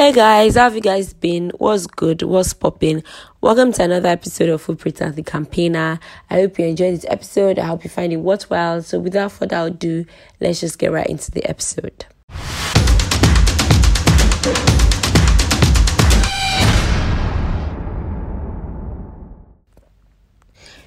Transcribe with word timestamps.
Hey 0.00 0.12
guys, 0.12 0.54
how 0.54 0.62
have 0.62 0.74
you 0.74 0.80
guys 0.80 1.12
been? 1.12 1.50
What's 1.58 1.86
good? 1.86 2.22
What's 2.22 2.54
popping? 2.54 3.02
Welcome 3.42 3.70
to 3.74 3.82
another 3.82 4.08
episode 4.08 4.48
of 4.48 4.62
Footprints 4.62 5.02
and 5.02 5.14
the 5.14 5.22
Campaigner. 5.22 6.00
I 6.30 6.34
hope 6.36 6.58
you 6.58 6.64
enjoyed 6.64 6.94
this 6.94 7.04
episode. 7.06 7.58
I 7.58 7.66
hope 7.66 7.84
you 7.84 7.90
find 7.90 8.10
it 8.10 8.16
worthwhile. 8.16 8.80
So, 8.80 8.98
without 8.98 9.32
further 9.32 9.66
ado, 9.66 10.06
let's 10.40 10.60
just 10.60 10.78
get 10.78 10.90
right 10.90 11.06
into 11.06 11.30
the 11.30 11.44
episode. 11.44 12.06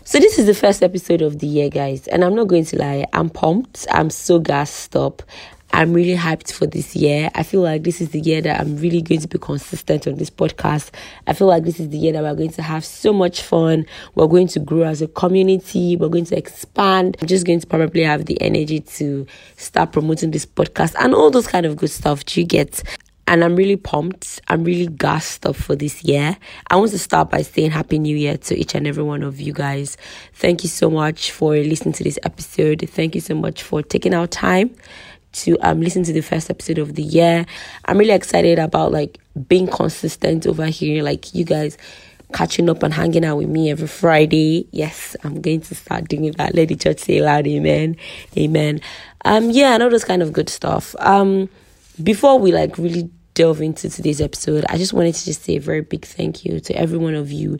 So 0.05 0.19
this 0.19 0.37
is 0.37 0.45
the 0.45 0.53
first 0.53 0.83
episode 0.83 1.21
of 1.21 1.39
the 1.39 1.47
year, 1.47 1.69
guys, 1.69 2.07
and 2.07 2.23
I'm 2.23 2.35
not 2.35 2.47
going 2.47 2.65
to 2.65 2.77
lie, 2.77 3.05
I'm 3.13 3.29
pumped. 3.29 3.87
I'm 3.89 4.09
so 4.09 4.37
gassed 4.37 4.95
up. 4.95 5.23
I'm 5.75 5.91
really 5.91 6.15
hyped 6.15 6.53
for 6.53 6.67
this 6.67 6.95
year. 6.95 7.31
I 7.33 7.41
feel 7.41 7.61
like 7.61 7.81
this 7.81 7.99
is 7.99 8.09
the 8.09 8.19
year 8.19 8.41
that 8.43 8.61
I'm 8.61 8.77
really 8.77 9.01
going 9.01 9.21
to 9.21 9.27
be 9.27 9.39
consistent 9.39 10.05
on 10.05 10.17
this 10.17 10.29
podcast. 10.29 10.91
I 11.25 11.33
feel 11.33 11.47
like 11.47 11.63
this 11.63 11.79
is 11.79 11.89
the 11.89 11.97
year 11.97 12.13
that 12.13 12.21
we're 12.21 12.35
going 12.35 12.51
to 12.51 12.61
have 12.61 12.85
so 12.85 13.11
much 13.11 13.41
fun. 13.41 13.87
We're 14.13 14.27
going 14.27 14.47
to 14.49 14.59
grow 14.59 14.83
as 14.83 15.01
a 15.01 15.07
community. 15.07 15.97
We're 15.97 16.09
going 16.09 16.25
to 16.25 16.37
expand. 16.37 17.17
I'm 17.19 17.27
just 17.27 17.47
going 17.47 17.59
to 17.59 17.65
probably 17.65 18.03
have 18.03 18.25
the 18.25 18.39
energy 18.39 18.81
to 18.81 19.25
start 19.57 19.93
promoting 19.93 20.29
this 20.29 20.45
podcast 20.45 20.93
and 20.99 21.15
all 21.15 21.31
those 21.31 21.47
kind 21.47 21.65
of 21.65 21.75
good 21.75 21.89
stuff. 21.89 22.21
You 22.37 22.45
get? 22.45 22.83
and 23.25 23.43
I'm 23.43 23.55
really 23.55 23.77
pumped. 23.77 24.41
I'm 24.49 24.63
really 24.65 24.87
gassed 24.87 25.45
up 25.45 25.55
for 25.55 25.75
this 25.75 26.03
year. 26.03 26.37
I 26.67 26.75
want 26.75 26.91
to 26.91 26.99
start 26.99 27.29
by 27.29 27.41
saying 27.41 27.71
Happy 27.71 27.97
New 27.97 28.15
Year 28.15 28.37
to 28.37 28.55
each 28.55 28.75
and 28.75 28.85
every 28.85 29.01
one 29.03 29.23
of 29.23 29.39
you 29.39 29.53
guys. 29.53 29.97
Thank 30.33 30.63
you 30.63 30.69
so 30.69 30.89
much 30.89 31.31
for 31.31 31.55
listening 31.55 31.93
to 31.93 32.03
this 32.03 32.19
episode. 32.23 32.87
Thank 32.89 33.15
you 33.15 33.21
so 33.21 33.33
much 33.33 33.63
for 33.63 33.81
taking 33.81 34.13
our 34.13 34.27
time 34.27 34.75
to 35.33 35.57
um 35.61 35.81
listen 35.81 36.03
to 36.03 36.13
the 36.13 36.21
first 36.21 36.49
episode 36.49 36.77
of 36.77 36.95
the 36.95 37.03
year. 37.03 37.45
I'm 37.85 37.97
really 37.97 38.13
excited 38.13 38.59
about 38.59 38.91
like 38.91 39.19
being 39.47 39.67
consistent 39.67 40.47
over 40.47 40.65
here, 40.67 41.03
like 41.03 41.33
you 41.33 41.43
guys 41.43 41.77
catching 42.33 42.69
up 42.69 42.81
and 42.81 42.93
hanging 42.93 43.25
out 43.25 43.37
with 43.37 43.49
me 43.49 43.69
every 43.69 43.87
Friday. 43.87 44.67
Yes, 44.71 45.15
I'm 45.23 45.41
going 45.41 45.61
to 45.61 45.75
start 45.75 46.07
doing 46.07 46.31
that. 46.31 46.55
Let 46.55 46.69
the 46.69 46.75
church 46.75 46.99
say 46.99 47.21
loud, 47.21 47.45
amen. 47.47 47.97
Amen. 48.37 48.81
Um 49.25 49.51
yeah, 49.51 49.73
and 49.73 49.83
all 49.83 49.89
those 49.89 50.05
kind 50.05 50.21
of 50.21 50.33
good 50.33 50.49
stuff. 50.49 50.95
Um 50.99 51.49
before 52.01 52.39
we 52.39 52.51
like 52.51 52.77
really 52.77 53.09
delve 53.33 53.61
into 53.61 53.89
today's 53.89 54.21
episode, 54.21 54.65
I 54.69 54.77
just 54.77 54.93
wanted 54.93 55.15
to 55.15 55.25
just 55.25 55.43
say 55.43 55.55
a 55.55 55.61
very 55.61 55.81
big 55.81 56.05
thank 56.05 56.45
you 56.45 56.59
to 56.59 56.75
every 56.75 56.97
one 56.97 57.15
of 57.15 57.31
you 57.31 57.59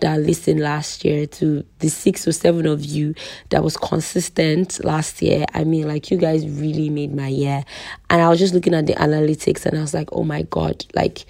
that 0.00 0.20
listened 0.20 0.60
last 0.60 1.04
year, 1.04 1.26
to 1.26 1.64
the 1.78 1.88
six 1.88 2.26
or 2.26 2.32
seven 2.32 2.66
of 2.66 2.84
you 2.84 3.14
that 3.50 3.62
was 3.62 3.76
consistent 3.76 4.84
last 4.84 5.22
year. 5.22 5.44
I 5.54 5.64
mean, 5.64 5.86
like 5.86 6.10
you 6.10 6.16
guys 6.16 6.46
really 6.46 6.90
made 6.90 7.14
my 7.14 7.28
year. 7.28 7.64
And 8.10 8.20
I 8.20 8.28
was 8.28 8.38
just 8.38 8.54
looking 8.54 8.74
at 8.74 8.86
the 8.86 8.94
analytics 8.94 9.66
and 9.66 9.78
I 9.78 9.80
was 9.80 9.94
like, 9.94 10.08
oh 10.12 10.24
my 10.24 10.42
God, 10.42 10.84
like 10.94 11.26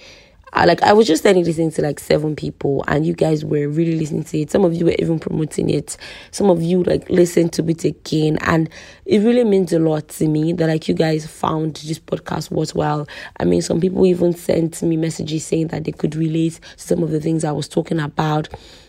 I, 0.55 0.67
like 0.67 0.83
I 0.83 0.93
was 0.93 1.07
just 1.07 1.25
sending 1.25 1.45
this 1.45 1.57
thing 1.57 1.73
to 1.73 1.83
like 1.83 1.99
seven 1.99 2.37
people, 2.37 2.85
and 2.87 3.05
you 3.05 3.13
guys 3.13 3.45
were 3.45 3.69
really 3.69 3.97
listening 3.97 4.25
to 4.25 4.39
it. 4.39 4.51
Some 4.51 4.65
of 4.65 4.73
you 4.73 4.87
were 4.87 4.95
even 4.99 5.19
promoting 5.19 5.69
it. 5.69 5.97
Some 6.31 6.49
of 6.49 6.63
you 6.63 6.85
like 6.85 7.11
listened 7.11 7.53
to 7.55 7.69
it 7.69 7.85
again, 7.85 8.39
and 8.43 8.71
it 9.05 9.19
really 9.19 9.45
means 9.45 9.73
a 9.73 9.79
lot 9.79 10.09
to 10.09 10.29
me 10.29 10.53
that 10.53 10.69
like 10.69 10.87
you 10.89 10.95
guys 10.95 11.27
found 11.27 11.77
this 11.77 11.99
podcast 11.99 12.51
worthwhile. 12.51 13.09
I 13.39 13.45
mean, 13.45 13.63
some 13.63 13.81
people 13.81 14.07
even 14.07 14.33
sent 14.33 14.81
me 14.83 14.97
messages 14.97 15.45
saying 15.45 15.69
that 15.69 15.85
they 15.85 15.93
could 15.93 16.15
relate 16.15 16.61
to 16.77 16.85
some 16.85 17.03
of 17.03 17.11
the 17.11 17.21
things 17.21 17.45
I 17.45 17.53
was 17.53 17.69
talking 17.69 17.99
about 17.99 18.49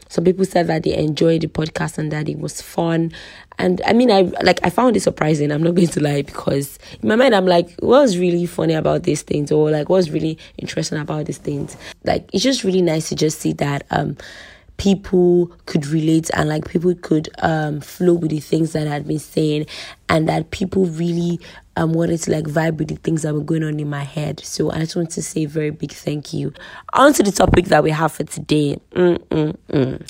some 0.10 0.24
people 0.24 0.46
said 0.46 0.68
that 0.68 0.84
they 0.84 0.96
enjoyed 0.96 1.42
the 1.42 1.48
podcast 1.48 1.98
and 1.98 2.12
that 2.12 2.30
it 2.30 2.40
was 2.40 2.62
fun. 2.62 3.12
And 3.58 3.82
i 3.86 3.94
mean 3.94 4.12
i 4.12 4.22
like 4.44 4.60
i 4.64 4.70
found 4.70 4.98
it 4.98 5.00
surprising. 5.02 5.52
I'm 5.52 5.64
not 5.64 5.76
going 5.76 5.88
to 5.88 6.02
lie 6.02 6.22
because 6.24 6.78
in 7.02 7.08
my 7.08 7.16
mind 7.16 7.34
i'm 7.34 7.46
like 7.46 7.70
what's 7.80 8.18
really 8.18 8.46
funny 8.46 8.74
about 8.74 9.04
these 9.04 9.22
things? 9.22 9.52
Or 9.52 9.72
like 9.72 9.88
what's 9.90 10.10
really 10.10 10.38
interesting 10.58 11.00
about 11.00 11.26
these 11.26 11.38
things? 11.38 11.78
Like 12.04 12.30
it's 12.34 12.44
just 12.44 12.64
really 12.64 12.82
nice 12.82 13.10
to 13.10 13.16
just 13.16 13.40
see 13.40 13.54
that 13.54 13.86
um 13.92 14.18
people 14.78 15.48
could 15.66 15.86
relate 15.88 16.30
and 16.34 16.50
like 16.50 16.68
people 16.68 16.94
could 16.96 17.30
um 17.40 17.80
flow 17.82 18.14
with 18.14 18.32
the 18.32 18.40
things 18.40 18.74
that 18.74 18.88
I'd 18.88 19.08
been 19.08 19.20
saying 19.20 19.68
and 20.10 20.28
that 20.28 20.52
people 20.52 20.86
really 20.86 21.40
um 21.78 21.94
wanted 21.94 22.22
to 22.24 22.32
like 22.32 22.46
vibe 22.46 22.78
with 22.78 22.90
the 22.90 22.96
things 22.96 23.22
that 23.22 23.34
were 23.34 23.42
going 23.42 23.64
on 23.64 23.80
in 23.80 23.90
my 23.90 24.04
head. 24.04 24.40
So 24.42 24.72
I 24.72 24.80
just 24.80 24.96
want 24.96 25.12
to 25.12 25.22
say 25.22 25.44
a 25.44 25.48
very 25.48 25.70
big 25.70 25.92
thank 25.92 26.34
you. 26.34 26.54
On 26.94 27.14
to 27.14 27.24
the 27.24 27.32
topic 27.32 27.66
that 27.66 27.84
we 27.84 27.92
have 27.92 28.12
for 28.12 28.24
today. 28.24 28.80
Mm-mm-mm. 28.92 30.10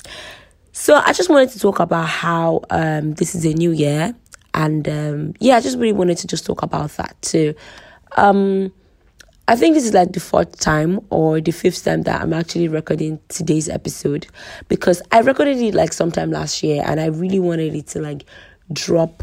So 0.71 0.95
I 0.95 1.13
just 1.13 1.29
wanted 1.29 1.49
to 1.49 1.59
talk 1.59 1.79
about 1.79 2.07
how 2.07 2.61
um 2.69 3.13
this 3.13 3.35
is 3.35 3.45
a 3.45 3.53
new 3.53 3.71
year 3.71 4.15
and 4.53 4.87
um 4.89 5.33
yeah, 5.39 5.57
I 5.57 5.61
just 5.61 5.77
really 5.77 5.93
wanted 5.93 6.17
to 6.19 6.27
just 6.27 6.45
talk 6.45 6.63
about 6.63 6.91
that 6.91 7.15
too. 7.21 7.53
Um 8.17 8.71
I 9.47 9.55
think 9.55 9.75
this 9.75 9.85
is 9.85 9.93
like 9.93 10.11
the 10.13 10.19
fourth 10.19 10.59
time 10.59 10.99
or 11.11 11.39
the 11.39 11.51
fifth 11.51 11.83
time 11.85 12.01
that 12.03 12.19
I'm 12.19 12.33
actually 12.33 12.67
recording 12.67 13.19
today's 13.27 13.69
episode 13.69 14.25
because 14.69 15.03
I 15.11 15.19
recorded 15.19 15.57
it 15.57 15.75
like 15.75 15.93
sometime 15.93 16.31
last 16.31 16.63
year 16.63 16.83
and 16.83 16.99
I 16.99 17.05
really 17.07 17.39
wanted 17.39 17.75
it 17.75 17.85
to 17.87 17.99
like 17.99 18.25
drop 18.73 19.21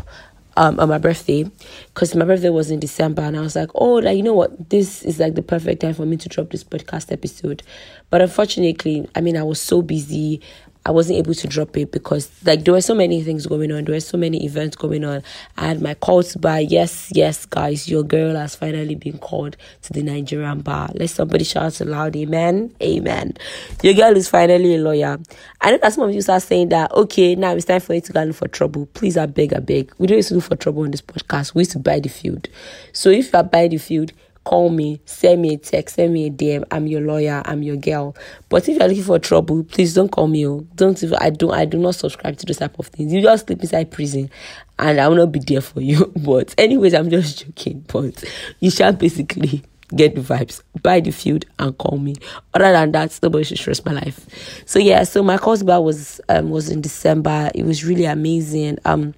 um, 0.56 0.78
on 0.78 0.88
my 0.90 0.98
birthday 0.98 1.50
because 1.86 2.14
my 2.14 2.24
birthday 2.24 2.50
was 2.50 2.70
in 2.70 2.78
December 2.78 3.22
and 3.22 3.36
I 3.36 3.40
was 3.40 3.56
like, 3.56 3.70
oh, 3.74 3.94
like, 3.94 4.16
you 4.16 4.22
know 4.22 4.34
what? 4.34 4.70
This 4.70 5.02
is 5.02 5.18
like 5.18 5.34
the 5.34 5.42
perfect 5.42 5.80
time 5.80 5.94
for 5.94 6.06
me 6.06 6.16
to 6.18 6.28
drop 6.28 6.50
this 6.50 6.62
podcast 6.62 7.10
episode. 7.10 7.64
But 8.08 8.22
unfortunately, 8.22 9.08
I 9.16 9.20
mean, 9.22 9.36
I 9.36 9.42
was 9.42 9.60
so 9.60 9.82
busy. 9.82 10.40
I 10.84 10.90
wasn't 10.90 11.18
able 11.18 11.34
to 11.34 11.46
drop 11.46 11.76
it 11.76 11.92
because 11.92 12.30
like 12.44 12.64
there 12.64 12.74
were 12.74 12.80
so 12.80 12.94
many 12.94 13.22
things 13.22 13.46
going 13.46 13.70
on. 13.70 13.84
There 13.84 13.94
were 13.94 14.00
so 14.00 14.18
many 14.18 14.44
events 14.44 14.74
going 14.74 15.04
on. 15.04 15.22
I 15.56 15.68
had 15.68 15.80
my 15.80 15.94
calls 15.94 16.34
by 16.36 16.60
yes, 16.60 17.10
yes, 17.14 17.46
guys, 17.46 17.88
your 17.88 18.02
girl 18.02 18.34
has 18.34 18.56
finally 18.56 18.96
been 18.96 19.18
called 19.18 19.56
to 19.82 19.92
the 19.92 20.02
Nigerian 20.02 20.60
bar. 20.60 20.90
Let 20.94 21.10
somebody 21.10 21.44
shout 21.44 21.80
aloud, 21.80 22.16
amen, 22.16 22.74
amen. 22.82 23.34
Your 23.82 23.94
girl 23.94 24.16
is 24.16 24.28
finally 24.28 24.74
a 24.74 24.78
lawyer. 24.78 25.18
I 25.60 25.70
know 25.70 25.78
that 25.78 25.92
some 25.92 26.08
of 26.08 26.14
you 26.14 26.20
start 26.20 26.42
saying 26.42 26.70
that 26.70 26.90
okay, 26.92 27.36
now 27.36 27.52
it's 27.54 27.66
time 27.66 27.80
for 27.80 27.94
you 27.94 28.00
to 28.00 28.12
go 28.12 28.24
look 28.24 28.36
for 28.36 28.48
trouble. 28.48 28.86
Please, 28.86 29.16
I 29.16 29.26
beg, 29.26 29.54
I 29.54 29.60
beg. 29.60 29.92
We 29.98 30.08
don't 30.08 30.16
used 30.16 30.28
to 30.30 30.34
look 30.34 30.44
for 30.44 30.56
trouble 30.56 30.82
on 30.82 30.90
this 30.90 31.02
podcast. 31.02 31.54
We 31.54 31.60
used 31.60 31.72
to 31.72 31.78
buy 31.78 32.00
the 32.00 32.08
field. 32.08 32.48
So 32.92 33.10
if 33.10 33.32
you 33.32 33.38
are 33.38 33.44
buying 33.44 33.70
the 33.70 33.78
field, 33.78 34.12
call 34.44 34.70
me, 34.70 35.00
send 35.04 35.42
me 35.42 35.54
a 35.54 35.58
text, 35.58 35.96
send 35.96 36.12
me 36.12 36.26
a 36.26 36.30
DM. 36.30 36.64
I'm 36.70 36.86
your 36.86 37.00
lawyer, 37.00 37.42
I'm 37.44 37.62
your 37.62 37.76
girl. 37.76 38.16
But 38.48 38.68
if 38.68 38.78
you're 38.78 38.88
looking 38.88 39.02
for 39.04 39.18
trouble, 39.18 39.64
please 39.64 39.94
don't 39.94 40.10
call 40.10 40.28
me. 40.28 40.46
Oh. 40.46 40.66
Don't 40.74 41.02
even, 41.02 41.16
I 41.20 41.30
don't 41.30 41.52
I 41.52 41.64
do 41.64 41.78
not 41.78 41.94
subscribe 41.94 42.36
to 42.38 42.46
those 42.46 42.58
type 42.58 42.78
of 42.78 42.86
things. 42.88 43.12
You 43.12 43.22
just 43.22 43.46
sleep 43.46 43.60
inside 43.60 43.90
prison 43.90 44.30
and 44.78 45.00
I 45.00 45.08
will 45.08 45.16
not 45.16 45.32
be 45.32 45.40
there 45.40 45.60
for 45.60 45.80
you. 45.80 46.12
But 46.22 46.54
anyways, 46.58 46.94
I'm 46.94 47.10
just 47.10 47.44
joking. 47.46 47.84
But 47.88 48.24
you 48.60 48.70
shall 48.70 48.92
basically 48.92 49.62
get 49.94 50.14
the 50.14 50.20
vibes, 50.22 50.62
buy 50.82 51.00
the 51.00 51.10
field 51.10 51.44
and 51.58 51.76
call 51.78 51.98
me. 51.98 52.16
Other 52.54 52.72
than 52.72 52.92
that, 52.92 53.18
nobody 53.22 53.44
should 53.44 53.58
stress 53.58 53.84
my 53.84 53.92
life. 53.92 54.26
So 54.66 54.78
yeah, 54.78 55.04
so 55.04 55.22
my 55.22 55.38
course 55.38 55.62
bar 55.62 55.82
was 55.82 56.20
um 56.28 56.50
was 56.50 56.70
in 56.70 56.80
December. 56.80 57.50
It 57.54 57.64
was 57.64 57.84
really 57.84 58.04
amazing. 58.04 58.78
Um 58.84 59.14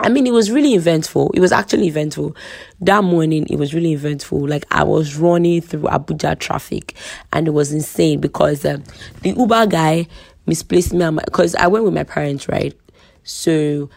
I 0.00 0.08
mean, 0.08 0.26
it 0.26 0.32
was 0.32 0.50
really 0.50 0.74
eventful. 0.74 1.32
It 1.34 1.40
was 1.40 1.52
actually 1.52 1.88
eventful. 1.88 2.36
That 2.80 3.02
morning, 3.02 3.46
it 3.50 3.56
was 3.56 3.74
really 3.74 3.92
eventful. 3.92 4.46
Like, 4.46 4.64
I 4.70 4.84
was 4.84 5.16
running 5.16 5.60
through 5.60 5.82
Abuja 5.82 6.38
traffic 6.38 6.94
and 7.32 7.48
it 7.48 7.52
was 7.52 7.72
insane 7.72 8.20
because 8.20 8.64
um, 8.64 8.84
the 9.22 9.30
Uber 9.30 9.66
guy 9.66 10.06
misplaced 10.46 10.92
me 10.92 11.08
because 11.24 11.54
I 11.56 11.66
went 11.66 11.84
with 11.84 11.94
my 11.94 12.04
parents, 12.04 12.48
right? 12.48 12.74
So 13.24 13.90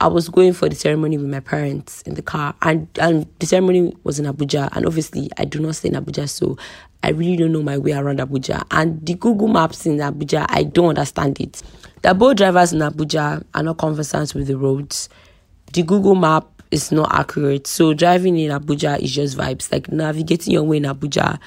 I 0.00 0.08
was 0.08 0.28
going 0.28 0.52
for 0.52 0.68
the 0.68 0.74
ceremony 0.74 1.16
with 1.18 1.30
my 1.30 1.40
parents 1.40 2.02
in 2.02 2.14
the 2.14 2.22
car, 2.22 2.54
and, 2.62 2.88
and 3.00 3.26
the 3.38 3.46
ceremony 3.46 3.94
was 4.02 4.18
in 4.18 4.26
Abuja. 4.26 4.68
And 4.72 4.84
obviously, 4.86 5.30
I 5.38 5.44
do 5.44 5.60
not 5.60 5.76
stay 5.76 5.88
in 5.88 5.94
Abuja, 5.94 6.28
so 6.28 6.58
I 7.02 7.10
really 7.10 7.36
don't 7.36 7.52
know 7.52 7.62
my 7.62 7.78
way 7.78 7.92
around 7.92 8.18
Abuja. 8.18 8.64
And 8.70 9.04
the 9.06 9.14
Google 9.14 9.48
Maps 9.48 9.86
in 9.86 9.98
Abuja, 9.98 10.46
I 10.48 10.64
don't 10.64 10.88
understand 10.90 11.40
it. 11.40 11.62
The 12.02 12.12
Bolt 12.12 12.36
drivers 12.38 12.72
in 12.72 12.80
Abuja 12.80 13.44
are 13.54 13.62
not 13.62 13.78
conversant 13.78 14.34
with 14.34 14.48
the 14.48 14.58
roads 14.58 15.08
the 15.74 15.82
Google 15.82 16.14
map 16.14 16.46
is 16.70 16.90
not 16.90 17.12
accurate. 17.12 17.66
So 17.66 17.94
driving 17.94 18.38
in 18.38 18.50
Abuja 18.50 18.98
is 19.00 19.14
just 19.14 19.36
vibes. 19.36 19.70
Like 19.70 19.90
navigating 19.92 20.52
your 20.52 20.62
way 20.62 20.78
in 20.78 20.84
Abuja 20.84 21.38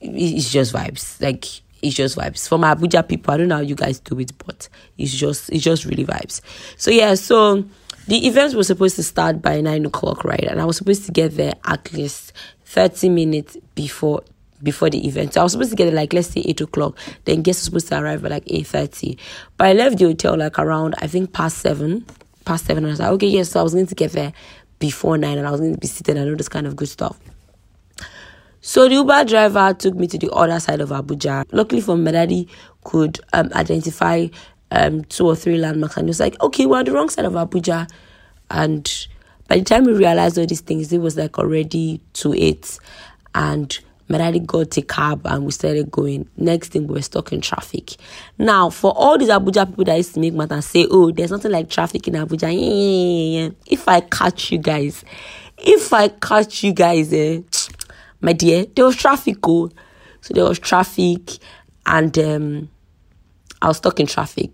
is 0.00 0.50
just 0.50 0.72
vibes. 0.72 1.20
Like 1.20 1.44
it's 1.82 1.94
just 1.94 2.16
vibes. 2.16 2.48
For 2.48 2.58
my 2.58 2.74
Abuja 2.74 3.06
people, 3.06 3.32
I 3.32 3.36
don't 3.36 3.48
know 3.48 3.56
how 3.56 3.62
you 3.62 3.74
guys 3.74 4.00
do 4.00 4.18
it, 4.18 4.32
but 4.44 4.68
it's 4.98 5.12
just 5.14 5.50
it's 5.50 5.62
just 5.62 5.84
really 5.84 6.04
vibes. 6.04 6.40
So 6.76 6.90
yeah, 6.90 7.14
so 7.14 7.64
the 8.08 8.26
events 8.26 8.54
were 8.54 8.64
supposed 8.64 8.96
to 8.96 9.02
start 9.02 9.42
by 9.42 9.60
nine 9.60 9.84
o'clock, 9.84 10.24
right? 10.24 10.44
And 10.44 10.60
I 10.60 10.64
was 10.64 10.78
supposed 10.78 11.04
to 11.06 11.12
get 11.12 11.36
there 11.36 11.54
at 11.64 11.92
least 11.92 12.32
30 12.64 13.10
minutes 13.10 13.56
before 13.74 14.22
before 14.62 14.88
the 14.88 15.06
event. 15.06 15.34
So 15.34 15.40
I 15.40 15.44
was 15.44 15.52
supposed 15.52 15.70
to 15.70 15.76
get 15.76 15.86
there 15.86 15.94
like 15.94 16.14
let's 16.14 16.28
say 16.28 16.40
eight 16.40 16.60
o'clock. 16.62 16.98
Then 17.24 17.42
guests 17.42 17.62
were 17.62 17.80
supposed 17.80 17.88
to 17.88 18.02
arrive 18.02 18.24
at 18.24 18.30
like 18.30 18.44
eight 18.46 18.66
thirty. 18.66 19.18
But 19.56 19.68
I 19.68 19.72
left 19.74 19.98
the 19.98 20.06
hotel 20.06 20.36
like 20.36 20.58
around 20.58 20.94
I 20.98 21.06
think 21.06 21.32
past 21.32 21.58
seven 21.58 22.06
past 22.46 22.64
seven. 22.64 22.84
And 22.84 22.90
I 22.90 22.92
was 22.92 23.00
like, 23.00 23.10
okay, 23.12 23.26
yes. 23.26 23.50
So 23.50 23.60
I 23.60 23.62
was 23.62 23.74
going 23.74 23.86
to 23.86 23.94
get 23.94 24.12
there 24.12 24.32
before 24.78 25.18
nine 25.18 25.36
and 25.36 25.46
I 25.46 25.50
was 25.50 25.60
going 25.60 25.74
to 25.74 25.78
be 25.78 25.86
seated 25.86 26.16
and 26.16 26.30
all 26.30 26.36
this 26.36 26.48
kind 26.48 26.66
of 26.66 26.76
good 26.76 26.88
stuff. 26.88 27.18
So 28.62 28.88
the 28.88 28.94
Uber 28.94 29.24
driver 29.24 29.74
took 29.74 29.94
me 29.94 30.06
to 30.08 30.18
the 30.18 30.30
other 30.30 30.58
side 30.58 30.80
of 30.80 30.88
Abuja. 30.88 31.44
Luckily 31.52 31.80
for 31.80 31.96
my 31.96 32.10
daddy 32.10 32.48
could 32.84 33.20
um, 33.32 33.50
identify 33.54 34.28
um, 34.70 35.04
two 35.04 35.26
or 35.26 35.36
three 35.36 35.58
landmarks 35.58 35.96
and 35.96 36.06
he 36.06 36.10
was 36.10 36.20
like, 36.20 36.40
okay, 36.40 36.66
we're 36.66 36.78
on 36.78 36.84
the 36.84 36.92
wrong 36.92 37.08
side 37.08 37.26
of 37.26 37.34
Abuja. 37.34 37.88
And 38.50 39.06
by 39.48 39.58
the 39.58 39.64
time 39.64 39.84
we 39.84 39.92
realized 39.92 40.38
all 40.38 40.46
these 40.46 40.60
things, 40.62 40.92
it 40.92 40.98
was 40.98 41.16
like 41.16 41.38
already 41.38 42.00
2 42.14 42.34
8. 42.34 42.78
And 43.34 43.78
My 44.08 44.18
daddy 44.18 44.40
got 44.40 44.76
a 44.76 44.82
cab 44.82 45.22
and 45.26 45.44
we 45.44 45.50
started 45.50 45.90
going. 45.90 46.28
Next 46.36 46.68
thing, 46.68 46.86
we 46.86 46.94
were 46.94 47.02
stuck 47.02 47.32
in 47.32 47.40
traffic. 47.40 47.96
Now, 48.38 48.70
for 48.70 48.92
all 48.92 49.18
these 49.18 49.28
Abuja 49.28 49.66
people 49.68 49.84
that 49.84 49.96
used 49.96 50.14
to 50.14 50.20
make 50.20 50.34
matter 50.34 50.60
say, 50.60 50.86
oh, 50.90 51.10
there's 51.10 51.32
nothing 51.32 51.50
like 51.50 51.68
traffic 51.68 52.06
in 52.06 52.14
Abuja. 52.14 53.54
If 53.66 53.88
I 53.88 54.00
catch 54.00 54.52
you 54.52 54.58
guys, 54.58 55.04
if 55.58 55.92
I 55.92 56.08
catch 56.08 56.62
you 56.62 56.72
guys, 56.72 57.12
eh, 57.12 57.40
my 58.20 58.32
dear, 58.32 58.66
there 58.66 58.84
was 58.84 58.96
traffic. 58.96 59.38
Oh. 59.42 59.70
So 60.20 60.34
there 60.34 60.44
was 60.44 60.58
traffic 60.58 61.38
and 61.84 62.16
um, 62.18 62.68
I 63.62 63.68
was 63.68 63.78
stuck 63.78 64.00
in 64.00 64.06
traffic. 64.06 64.50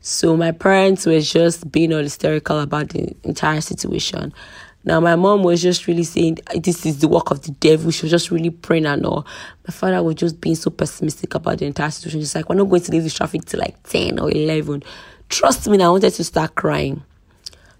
So 0.00 0.36
my 0.36 0.52
parents 0.52 1.04
were 1.04 1.20
just 1.20 1.70
being 1.70 1.92
all 1.92 2.02
hysterical 2.02 2.60
about 2.60 2.90
the 2.90 3.14
entire 3.22 3.60
situation. 3.60 4.32
Now, 4.82 4.98
my 4.98 5.14
mom 5.14 5.42
was 5.42 5.60
just 5.60 5.86
really 5.86 6.04
saying, 6.04 6.38
This 6.54 6.86
is 6.86 6.98
the 6.98 7.08
work 7.08 7.30
of 7.30 7.42
the 7.42 7.52
devil. 7.52 7.90
She 7.90 8.04
was 8.04 8.10
just 8.10 8.30
really 8.30 8.50
praying 8.50 8.86
and 8.86 9.04
all. 9.04 9.26
My 9.66 9.72
father 9.72 10.02
was 10.02 10.14
just 10.14 10.40
being 10.40 10.54
so 10.54 10.70
pessimistic 10.70 11.34
about 11.34 11.58
the 11.58 11.66
entire 11.66 11.90
situation. 11.90 12.20
Just 12.20 12.34
like, 12.34 12.48
We're 12.48 12.56
not 12.56 12.70
going 12.70 12.82
to 12.82 12.92
leave 12.92 13.02
this 13.02 13.14
traffic 13.14 13.44
till 13.44 13.60
like 13.60 13.82
10 13.84 14.18
or 14.18 14.30
11. 14.30 14.82
Trust 15.28 15.68
me, 15.68 15.82
I 15.82 15.88
wanted 15.88 16.12
to 16.14 16.24
start 16.24 16.54
crying. 16.54 17.02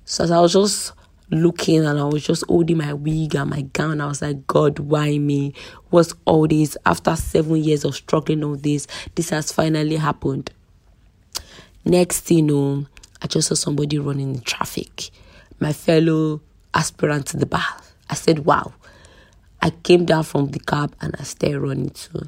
So 0.05 0.25
I 0.25 0.41
was 0.41 0.53
just 0.53 0.93
looking 1.31 1.85
and 1.85 1.99
I 1.99 2.05
was 2.05 2.25
just 2.25 2.45
holding 2.49 2.79
my 2.79 2.93
wig 2.93 3.35
and 3.35 3.51
my 3.51 3.63
gown, 3.63 4.01
I 4.01 4.07
was 4.07 4.23
like, 4.23 4.47
God, 4.47 4.79
why 4.79 5.19
me? 5.19 5.55
What's 5.91 6.15
all 6.25 6.47
this? 6.47 6.77
After 6.85 7.15
seven 7.17 7.57
years 7.57 7.85
of 7.85 7.95
struggling 7.95 8.45
all 8.45 8.57
this, 8.57 8.87
this 9.15 9.31
has 9.31 9.53
finally 9.53 9.97
happened. 9.97 10.51
Next 11.85 12.21
thing 12.21 12.37
you 12.39 12.43
know, 12.43 12.87
I 13.23 13.27
just 13.27 13.49
saw 13.49 13.55
somebody 13.55 13.99
running 13.99 14.35
in 14.35 14.41
traffic. 14.41 15.11
My 15.61 15.73
fellow 15.73 16.41
aspirant 16.75 17.27
to 17.29 17.37
the 17.37 17.47
bar. 17.47 17.65
I 18.09 18.15
said, 18.15 18.41
wow. 18.41 18.73
I 19.63 19.71
came 19.71 20.07
down 20.07 20.25
from 20.25 20.51
the 20.51 20.59
cab 20.59 20.95
and 21.01 21.15
I 21.19 21.23
started 21.25 21.61
running 21.61 21.91
too. 21.91 22.23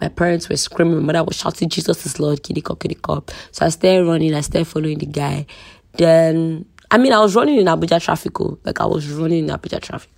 My 0.00 0.08
parents 0.08 0.48
were 0.48 0.56
screaming. 0.56 0.96
My 0.96 1.12
mother 1.12 1.24
was 1.24 1.36
shouting, 1.36 1.68
Jesus 1.68 2.06
is 2.06 2.18
Lord, 2.18 2.42
kitty 2.42 2.60
cop, 2.62 2.80
kitty 2.80 2.94
cop. 2.94 3.30
So 3.52 3.66
I 3.66 3.68
started 3.68 4.06
running. 4.06 4.34
I 4.34 4.40
started 4.40 4.66
following 4.66 4.98
the 4.98 5.06
guy. 5.06 5.46
Then, 5.94 6.64
I 6.90 6.98
mean, 6.98 7.12
I 7.12 7.20
was 7.20 7.34
running 7.34 7.58
in 7.58 7.66
Abuja 7.66 8.00
traffic. 8.02 8.40
Oh, 8.40 8.58
like 8.64 8.80
I 8.80 8.86
was 8.86 9.08
running 9.10 9.44
in 9.44 9.50
Abuja 9.50 9.80
traffic. 9.82 10.10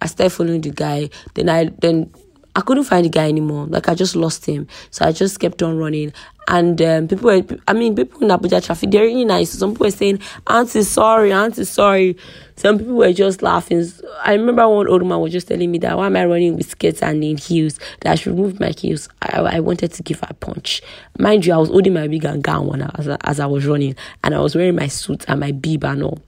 I 0.00 0.06
started 0.06 0.30
following 0.30 0.60
the 0.60 0.70
guy. 0.70 1.10
Then 1.34 1.48
I, 1.48 1.70
then 1.80 2.12
I 2.56 2.60
couldn't 2.60 2.84
find 2.84 3.04
the 3.04 3.08
guy 3.08 3.28
anymore. 3.28 3.66
Like 3.66 3.88
I 3.88 3.94
just 3.94 4.14
lost 4.14 4.46
him. 4.46 4.68
So 4.90 5.04
I 5.04 5.12
just 5.12 5.40
kept 5.40 5.62
on 5.62 5.76
running. 5.76 6.12
And 6.46 6.80
um, 6.82 7.08
people 7.08 7.30
were, 7.30 7.42
I 7.66 7.72
mean, 7.72 7.96
people 7.96 8.22
in 8.22 8.28
Abuja 8.28 8.64
traffic, 8.64 8.90
they're 8.90 9.04
really 9.04 9.24
nice. 9.24 9.50
Some 9.50 9.72
people 9.72 9.86
were 9.86 9.90
saying, 9.90 10.20
Auntie, 10.46 10.82
sorry, 10.82 11.32
Auntie, 11.32 11.64
sorry. 11.64 12.16
Some 12.56 12.78
people 12.78 12.94
were 12.94 13.12
just 13.12 13.42
laughing. 13.42 13.84
I 14.22 14.34
remember 14.34 14.68
one 14.68 14.86
old 14.86 15.04
man 15.06 15.20
was 15.20 15.32
just 15.32 15.48
telling 15.48 15.70
me 15.70 15.78
that 15.78 15.96
why 15.96 16.06
am 16.06 16.16
I 16.16 16.24
running 16.26 16.56
with 16.56 16.68
skirts 16.68 17.02
and 17.02 17.24
in 17.24 17.38
heels? 17.38 17.80
That 18.00 18.12
I 18.12 18.14
should 18.14 18.36
remove 18.36 18.60
my 18.60 18.72
heels. 18.76 19.08
I, 19.22 19.38
I 19.40 19.60
wanted 19.60 19.92
to 19.92 20.02
give 20.02 20.20
her 20.20 20.28
a 20.30 20.34
punch. 20.34 20.82
Mind 21.18 21.46
you, 21.46 21.54
I 21.54 21.56
was 21.56 21.70
holding 21.70 21.94
my 21.94 22.06
big 22.06 22.42
gown 22.42 22.82
as, 22.94 23.08
as 23.08 23.40
I 23.40 23.46
was 23.46 23.66
running. 23.66 23.96
And 24.22 24.34
I 24.34 24.38
was 24.38 24.54
wearing 24.54 24.76
my 24.76 24.88
suit 24.88 25.24
and 25.26 25.40
my 25.40 25.50
bib 25.50 25.84
and 25.84 26.02
all. 26.04 26.20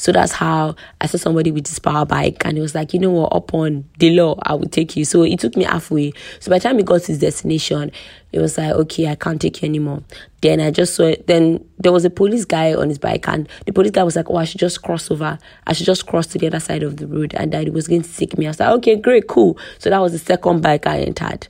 So 0.00 0.12
that's 0.12 0.32
how 0.32 0.76
I 1.02 1.06
saw 1.06 1.18
somebody 1.18 1.50
with 1.50 1.64
this 1.64 1.78
power 1.78 2.06
bike 2.06 2.40
and 2.46 2.56
he 2.56 2.62
was 2.62 2.74
like, 2.74 2.94
you 2.94 2.98
know 2.98 3.10
what, 3.10 3.34
up 3.34 3.52
on 3.52 3.84
the 3.98 4.08
law, 4.16 4.38
I 4.44 4.54
will 4.54 4.66
take 4.66 4.96
you. 4.96 5.04
So 5.04 5.24
it 5.24 5.38
took 5.38 5.58
me 5.58 5.64
halfway. 5.64 6.14
So 6.38 6.48
by 6.50 6.56
the 6.56 6.62
time 6.62 6.78
he 6.78 6.84
got 6.84 7.02
to 7.02 7.08
his 7.08 7.18
destination, 7.18 7.92
it 8.32 8.38
was 8.40 8.56
like, 8.56 8.72
okay, 8.72 9.08
I 9.08 9.14
can't 9.14 9.38
take 9.38 9.60
you 9.60 9.68
anymore. 9.68 10.02
Then 10.40 10.58
I 10.58 10.70
just 10.70 10.94
saw 10.94 11.02
it. 11.02 11.26
Then 11.26 11.62
there 11.78 11.92
was 11.92 12.06
a 12.06 12.10
police 12.10 12.46
guy 12.46 12.72
on 12.72 12.88
his 12.88 12.96
bike 12.96 13.28
and 13.28 13.46
the 13.66 13.74
police 13.74 13.90
guy 13.90 14.02
was 14.02 14.16
like, 14.16 14.30
oh, 14.30 14.36
I 14.36 14.44
should 14.44 14.60
just 14.60 14.80
cross 14.80 15.10
over. 15.10 15.38
I 15.66 15.72
should 15.74 15.84
just 15.84 16.06
cross 16.06 16.26
to 16.28 16.38
the 16.38 16.46
other 16.46 16.60
side 16.60 16.82
of 16.82 16.96
the 16.96 17.06
road. 17.06 17.34
And 17.34 17.52
that 17.52 17.64
he 17.64 17.70
was 17.70 17.86
going 17.86 18.00
to 18.00 18.16
take 18.16 18.38
me. 18.38 18.46
I 18.46 18.50
was 18.50 18.58
like, 18.58 18.70
okay, 18.78 18.96
great, 18.96 19.28
cool. 19.28 19.58
So 19.78 19.90
that 19.90 19.98
was 19.98 20.12
the 20.12 20.18
second 20.18 20.62
bike 20.62 20.86
I 20.86 21.00
entered. 21.00 21.46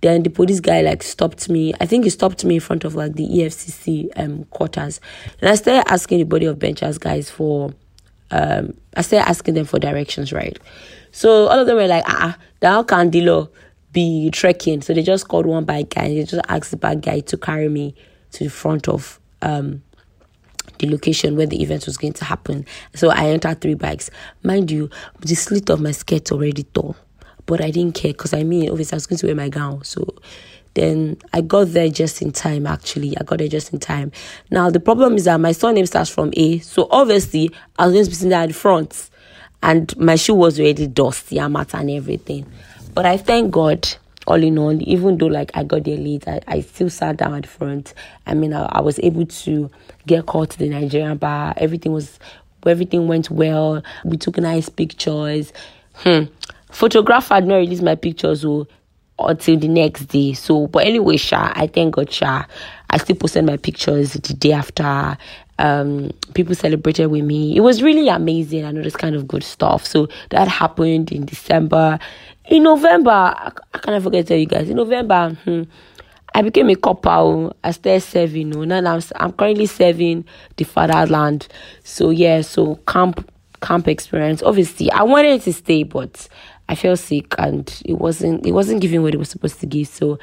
Then 0.00 0.24
the 0.24 0.30
police 0.30 0.58
guy 0.58 0.82
like 0.82 1.04
stopped 1.04 1.48
me. 1.48 1.72
I 1.80 1.86
think 1.86 2.02
he 2.02 2.10
stopped 2.10 2.44
me 2.44 2.56
in 2.56 2.60
front 2.60 2.82
of 2.82 2.96
like 2.96 3.14
the 3.14 3.26
EFCC 3.26 4.10
um 4.16 4.46
quarters. 4.46 5.00
And 5.40 5.48
I 5.48 5.54
started 5.54 5.88
asking 5.90 6.18
the 6.18 6.24
body 6.24 6.46
of 6.46 6.58
benchers 6.58 6.98
guys 6.98 7.30
for 7.30 7.72
um 8.34 8.74
I 8.96 9.02
started 9.02 9.28
asking 9.28 9.54
them 9.54 9.64
for 9.64 9.78
directions, 9.78 10.32
right? 10.32 10.58
So 11.10 11.46
all 11.46 11.58
of 11.58 11.66
them 11.66 11.76
were 11.76 11.86
like, 11.86 12.04
ah, 12.06 12.36
how 12.60 12.82
can 12.82 13.10
Dilo 13.10 13.48
be 13.92 14.30
trekking? 14.30 14.82
So 14.82 14.92
they 14.94 15.02
just 15.02 15.28
called 15.28 15.46
one 15.46 15.64
bike 15.64 15.90
guy 15.94 16.04
and 16.04 16.16
they 16.16 16.24
just 16.24 16.44
asked 16.48 16.70
the 16.70 16.76
bike 16.76 17.00
guy 17.00 17.20
to 17.20 17.36
carry 17.36 17.68
me 17.68 17.94
to 18.32 18.44
the 18.44 18.50
front 18.50 18.88
of 18.88 19.20
um 19.42 19.82
the 20.78 20.90
location 20.90 21.36
where 21.36 21.46
the 21.46 21.62
event 21.62 21.86
was 21.86 21.96
going 21.96 22.14
to 22.14 22.24
happen. 22.24 22.66
So 22.94 23.10
I 23.10 23.26
entered 23.26 23.60
three 23.60 23.74
bikes. 23.74 24.10
Mind 24.42 24.70
you, 24.70 24.90
the 25.20 25.34
slit 25.34 25.70
of 25.70 25.80
my 25.80 25.92
skirt 25.92 26.32
already 26.32 26.64
tore 26.64 26.96
but 27.46 27.60
I 27.62 27.70
didn't 27.70 27.94
care 27.94 28.12
because 28.12 28.32
I 28.32 28.42
mean, 28.42 28.70
obviously, 28.70 28.96
I 28.96 28.98
was 28.98 29.06
going 29.06 29.18
to 29.18 29.26
wear 29.26 29.34
my 29.34 29.48
gown. 29.48 29.84
So 29.84 30.06
then 30.74 31.16
I 31.32 31.40
got 31.40 31.72
there 31.72 31.88
just 31.88 32.20
in 32.20 32.32
time, 32.32 32.66
actually. 32.66 33.16
I 33.16 33.22
got 33.22 33.38
there 33.38 33.48
just 33.48 33.72
in 33.72 33.78
time. 33.78 34.12
Now, 34.50 34.70
the 34.70 34.80
problem 34.80 35.14
is 35.14 35.24
that 35.24 35.40
my 35.40 35.52
surname 35.52 35.86
starts 35.86 36.10
from 36.10 36.32
A. 36.36 36.58
So 36.58 36.88
obviously, 36.90 37.50
I 37.78 37.86
was 37.86 37.94
going 37.94 38.04
to 38.04 38.10
be 38.10 38.14
sitting 38.14 38.30
there 38.30 38.40
at 38.40 38.48
the 38.48 38.54
front. 38.54 39.10
And 39.62 39.96
my 39.96 40.16
shoe 40.16 40.34
was 40.34 40.60
already 40.60 40.86
dusty, 40.86 41.38
and 41.38 41.52
mat 41.52 41.74
and 41.74 41.90
everything. 41.90 42.46
But 42.92 43.06
I 43.06 43.16
thank 43.16 43.50
God, 43.50 43.88
all 44.26 44.42
in 44.42 44.58
all, 44.58 44.78
even 44.82 45.16
though 45.16 45.26
like 45.26 45.50
I 45.54 45.64
got 45.64 45.84
there 45.84 45.96
late, 45.96 46.28
I, 46.28 46.40
I 46.46 46.60
still 46.60 46.90
sat 46.90 47.16
down 47.16 47.34
at 47.34 47.42
the 47.42 47.48
front. 47.48 47.94
I 48.26 48.34
mean, 48.34 48.52
I, 48.52 48.64
I 48.64 48.80
was 48.82 48.98
able 48.98 49.26
to 49.26 49.70
get 50.06 50.26
called 50.26 50.50
to 50.50 50.58
the 50.58 50.68
Nigerian 50.68 51.16
bar. 51.16 51.54
Everything 51.56 51.92
was, 51.92 52.18
everything 52.66 53.08
went 53.08 53.30
well. 53.30 53.82
We 54.04 54.18
took 54.18 54.36
nice 54.36 54.68
pictures. 54.68 55.52
Hmm 55.94 56.24
photographer 56.74 57.34
had 57.34 57.46
not 57.46 57.56
released 57.56 57.82
my 57.82 57.94
pictures 57.94 58.44
oh, 58.44 58.66
until 59.18 59.58
the 59.58 59.68
next 59.68 60.06
day. 60.06 60.32
So, 60.32 60.66
but 60.66 60.86
anyway, 60.86 61.16
Sha, 61.16 61.52
I 61.54 61.66
thank 61.66 61.94
God, 61.94 62.10
Sha. 62.10 62.44
I 62.90 62.98
still 62.98 63.16
posted 63.16 63.44
my 63.44 63.56
pictures 63.56 64.14
the 64.14 64.34
day 64.34 64.52
after. 64.52 65.16
Um, 65.58 66.10
people 66.34 66.54
celebrated 66.54 67.06
with 67.06 67.24
me. 67.24 67.56
It 67.56 67.60
was 67.60 67.82
really 67.82 68.08
amazing. 68.08 68.64
I 68.64 68.72
know 68.72 68.82
this 68.82 68.96
kind 68.96 69.14
of 69.14 69.28
good 69.28 69.44
stuff. 69.44 69.86
So 69.86 70.08
that 70.30 70.48
happened 70.48 71.12
in 71.12 71.26
December. 71.26 71.98
In 72.46 72.64
November, 72.64 73.10
I, 73.10 73.52
I 73.72 73.78
can't 73.78 74.02
forget 74.02 74.26
to 74.26 74.28
tell 74.30 74.38
you 74.38 74.46
guys. 74.46 74.68
In 74.68 74.76
November, 74.76 75.36
hmm, 75.44 75.62
I 76.34 76.42
became 76.42 76.70
a 76.70 76.74
corper. 76.74 77.52
I 77.62 77.70
started 77.70 78.00
serving. 78.00 78.52
You 78.52 78.66
know, 78.66 78.80
now 78.80 78.96
I'm, 78.96 79.02
I'm 79.16 79.32
currently 79.32 79.66
serving 79.66 80.24
the 80.56 80.64
fatherland. 80.64 81.46
So 81.84 82.10
yeah, 82.10 82.40
so 82.40 82.76
camp 82.88 83.30
camp 83.62 83.88
experience. 83.88 84.42
Obviously, 84.42 84.90
I 84.90 85.02
wanted 85.04 85.40
to 85.42 85.52
stay, 85.52 85.84
but 85.84 86.28
I 86.68 86.74
felt 86.74 86.98
sick 86.98 87.34
and 87.38 87.82
it 87.84 87.94
wasn't 87.94 88.46
it 88.46 88.52
wasn't 88.52 88.80
giving 88.80 89.02
what 89.02 89.14
it 89.14 89.18
was 89.18 89.28
supposed 89.28 89.60
to 89.60 89.66
give. 89.66 89.88
So 89.88 90.18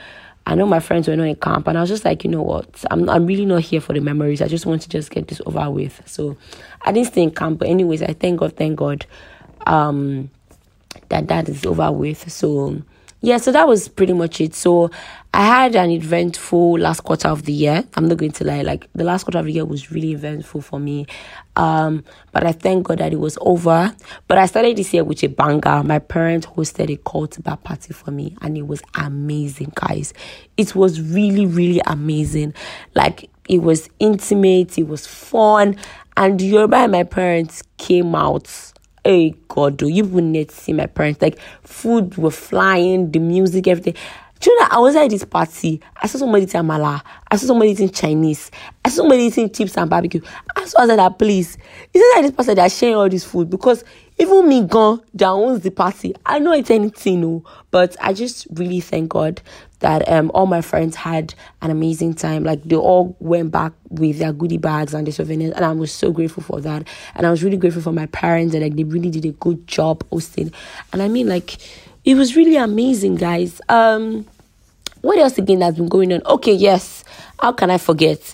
I 0.48 0.56
know 0.56 0.66
my 0.66 0.80
friends 0.80 1.08
were 1.08 1.16
not 1.16 1.28
in 1.28 1.36
camp 1.36 1.68
and 1.68 1.78
I 1.78 1.82
was 1.82 1.90
just 1.90 2.04
like, 2.04 2.24
you 2.24 2.30
know 2.30 2.42
what, 2.42 2.84
I'm 2.90 3.10
I'm 3.10 3.26
really 3.26 3.46
not 3.46 3.62
here 3.62 3.82
for 3.82 3.94
the 3.94 4.00
memories. 4.00 4.42
I 4.42 4.48
just 4.48 4.66
want 4.66 4.82
to 4.82 4.90
just 4.90 5.12
get 5.12 5.28
this 5.28 5.42
over 5.46 5.70
with. 5.70 6.02
So 6.06 6.36
I 6.82 6.92
didn't 6.92 7.08
stay 7.12 7.24
in 7.24 7.32
camp, 7.32 7.60
but 7.60 7.68
anyways, 7.68 8.02
I 8.02 8.14
thank 8.14 8.40
God, 8.40 8.56
thank 8.58 8.78
God, 8.78 9.06
um, 9.68 10.32
that 11.10 11.28
that 11.28 11.48
is 11.48 11.66
over 11.66 11.92
with. 11.92 12.32
So 12.32 12.82
yeah, 13.24 13.38
so 13.38 13.52
that 13.52 13.68
was 13.68 13.88
pretty 13.88 14.14
much 14.14 14.42
it. 14.42 14.56
So 14.56 14.90
I 15.34 15.46
had 15.46 15.76
an 15.76 15.92
eventful 15.92 16.80
last 16.80 17.02
quarter 17.02 17.28
of 17.28 17.44
the 17.44 17.54
year. 17.54 17.84
I'm 17.94 18.08
not 18.08 18.18
going 18.18 18.32
to 18.32 18.44
lie, 18.44 18.64
like 18.64 18.88
the 18.94 19.04
last 19.04 19.24
quarter 19.26 19.38
of 19.38 19.46
the 19.46 19.54
year 19.54 19.64
was 19.66 19.92
really 19.92 20.12
eventful 20.12 20.62
for 20.62 20.80
me. 20.80 21.06
Um, 21.56 22.04
but 22.32 22.46
I 22.46 22.52
thank 22.52 22.88
God 22.88 22.98
that 22.98 23.14
it 23.14 23.20
was 23.20 23.38
over. 23.42 23.96
But 24.28 24.40
I 24.40 24.48
started 24.48 24.76
this 24.76 24.92
year 24.92 25.04
with 25.04 25.24
a 25.24 25.28
banger. 25.28 25.84
My 25.84 26.00
parents 26.00 26.48
hosted 26.48 26.92
a 26.92 26.98
cultivar 26.98 27.64
party 27.64 27.94
for 27.94 28.10
me, 28.10 28.36
and 28.42 28.58
it 28.58 28.66
was 28.66 28.82
amazing, 28.96 29.74
guys. 29.76 30.14
It 30.58 30.74
was 30.76 31.00
really, 31.00 31.46
really 31.46 31.82
amazing. 31.86 32.56
Like 32.96 33.30
it 33.48 33.60
was 33.60 33.88
intimate, 34.00 34.80
it 34.80 34.88
was 34.88 35.06
fun, 35.06 35.78
and 36.18 36.42
Yoruba 36.42 36.78
and 36.78 36.92
my 36.92 37.04
parents 37.04 37.62
came 37.78 38.16
out 38.16 38.74
hey 39.04 39.36
God, 39.48 39.78
do 39.78 39.88
you 39.88 40.06
wouldn't 40.06 40.32
need 40.32 40.50
to 40.50 40.56
see 40.56 40.74
my 40.74 40.86
parents. 40.86 41.22
Like 41.22 41.40
food 41.64 42.18
were 42.18 42.32
flying, 42.32 43.12
the 43.12 43.20
music, 43.20 43.68
everything. 43.68 43.96
Do 44.40 44.50
you 44.50 44.60
know, 44.60 44.68
I 44.72 44.80
was 44.80 44.96
at 44.96 45.08
this 45.10 45.24
party. 45.24 45.80
I 46.02 46.08
saw 46.08 46.18
somebody 46.18 46.46
eating 46.46 46.66
mala. 46.66 47.04
I 47.30 47.36
saw 47.36 47.46
somebody 47.46 47.72
eating 47.72 47.92
Chinese. 47.92 48.50
I 48.84 48.90
saw 48.90 48.98
somebody 48.98 49.24
eating 49.24 49.52
chips 49.52 49.78
and 49.78 49.88
barbecue. 49.88 50.22
I 50.56 50.66
saw 50.66 50.82
I 50.82 50.96
that 50.96 51.20
please. 51.20 51.58
Not 51.94 52.16
like 52.16 52.26
this 52.26 52.32
person 52.36 52.56
that 52.56 52.72
sharing 52.72 52.96
all 52.96 53.08
this 53.08 53.24
food 53.24 53.52
because 53.52 53.84
even 54.18 54.48
me 54.48 54.64
gone 54.64 55.02
that 55.14 55.28
owns 55.28 55.62
the 55.62 55.70
party. 55.70 56.16
I 56.26 56.40
know 56.40 56.54
it's 56.54 56.72
anything, 56.72 57.22
no, 57.22 57.44
but 57.70 57.96
I 58.02 58.14
just 58.14 58.48
really 58.52 58.80
thank 58.80 59.10
God 59.10 59.42
that 59.82 60.08
um 60.10 60.32
all 60.34 60.48
my 60.48 60.62
friends 60.62 60.96
had 60.96 61.34
an 61.62 61.70
amazing 61.70 62.14
time. 62.14 62.44
Like 62.44 62.64
they 62.64 62.76
all 62.76 63.16
went 63.20 63.52
back 63.52 63.74
with 63.90 64.20
their 64.20 64.34
goodie 64.34 64.58
bags 64.58 64.94
and 64.94 65.06
the 65.06 65.12
souvenirs, 65.12 65.52
and 65.54 65.66
I 65.66 65.72
was 65.74 65.92
so 65.92 66.12
grateful 66.12 66.44
for 66.44 66.62
that. 66.62 66.88
And 67.16 67.28
I 67.28 67.32
was 67.32 67.44
really 67.44 67.58
grateful 67.58 67.82
for 67.82 67.92
my 67.92 68.06
parents 68.08 68.56
and 68.56 68.64
like 68.64 68.76
they 68.76 68.84
really 68.84 69.10
did 69.10 69.26
a 69.26 69.32
good 69.32 69.68
job 69.68 70.04
hosting. 70.10 70.52
And 70.94 71.02
I 71.02 71.08
mean 71.08 71.28
like 71.28 71.58
it 72.04 72.16
was 72.16 72.36
really 72.36 72.56
amazing, 72.56 73.16
guys. 73.16 73.62
Um, 73.70 74.26
what 75.02 75.18
else 75.18 75.38
again 75.38 75.62
has 75.62 75.76
been 75.76 75.88
going 75.88 76.14
on? 76.14 76.22
Okay, 76.26 76.54
yes. 76.54 77.04
How 77.40 77.52
can 77.52 77.70
I 77.70 77.78
forget? 77.78 78.34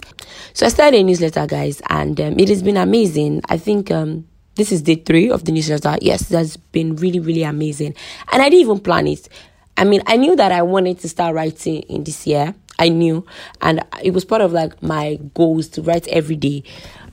So 0.54 0.66
I 0.66 0.70
started 0.70 1.00
a 1.00 1.04
newsletter, 1.04 1.46
guys, 1.48 1.82
and 1.90 2.20
um, 2.20 2.40
it 2.40 2.50
has 2.50 2.64
been 2.64 2.78
amazing. 2.78 3.42
I 3.50 3.58
think 3.58 3.92
um, 3.92 4.28
this 4.56 4.72
is 4.72 4.82
day 4.82 4.96
three 4.96 5.30
of 5.30 5.46
the 5.46 5.52
newsletter. 5.52 5.98
Yes, 6.02 6.30
that's 6.30 6.58
been 6.58 6.96
really, 6.96 7.20
really 7.20 7.44
amazing. 7.44 7.94
And 8.32 8.42
I 8.42 8.50
didn't 8.50 8.62
even 8.62 8.80
plan 8.80 9.08
it. 9.08 9.30
I 9.78 9.84
mean, 9.84 10.02
I 10.08 10.18
knew 10.18 10.36
that 10.36 10.52
I 10.52 10.64
wanted 10.64 11.00
to 11.00 11.10
start 11.10 11.36
writing 11.36 11.84
in 11.84 12.04
this 12.04 12.26
year. 12.26 12.56
I 12.80 12.90
knew, 12.90 13.26
and 13.62 13.84
it 14.04 14.12
was 14.12 14.26
part 14.26 14.42
of 14.42 14.52
like 14.52 14.82
my 14.84 15.20
goals 15.34 15.68
to 15.70 15.82
write 15.82 16.08
every 16.10 16.36
day. 16.36 16.64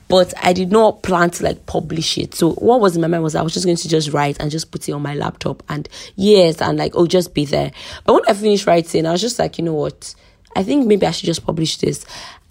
But 0.09 0.35
I 0.42 0.52
did 0.52 0.71
not 0.71 1.02
plan 1.02 1.30
to 1.30 1.44
like 1.44 1.64
publish 1.66 2.18
it. 2.18 2.35
So 2.35 2.52
what 2.54 2.80
was 2.80 2.94
in 2.94 3.02
my 3.02 3.09
mind 3.09 3.23
was 3.23 3.35
I 3.35 3.42
was 3.42 3.54
just 3.54 3.64
going 3.64 3.78
to 3.78 3.88
just 3.88 4.12
write 4.12 4.38
and 4.38 4.50
just 4.50 4.71
put 4.71 4.87
it 4.88 4.92
on 4.92 5.02
my 5.02 5.14
laptop 5.14 5.62
and 5.68 5.88
yes, 6.16 6.61
and 6.61 6.78
like 6.78 6.92
oh 6.94 7.06
just 7.06 7.33
be 7.35 7.47
there. 7.47 7.73
But 8.04 8.14
when 8.14 8.23
I 8.28 8.35
finished 8.35 8.66
writing, 8.66 9.06
I 9.06 9.12
was 9.12 9.23
just 9.23 9.38
like, 9.38 9.59
you 9.59 9.64
know 9.64 9.75
what? 9.75 10.14
I 10.56 10.62
think 10.62 10.87
maybe 10.87 11.06
I 11.06 11.11
should 11.11 11.26
just 11.26 11.44
publish 11.44 11.78
this. 11.78 12.04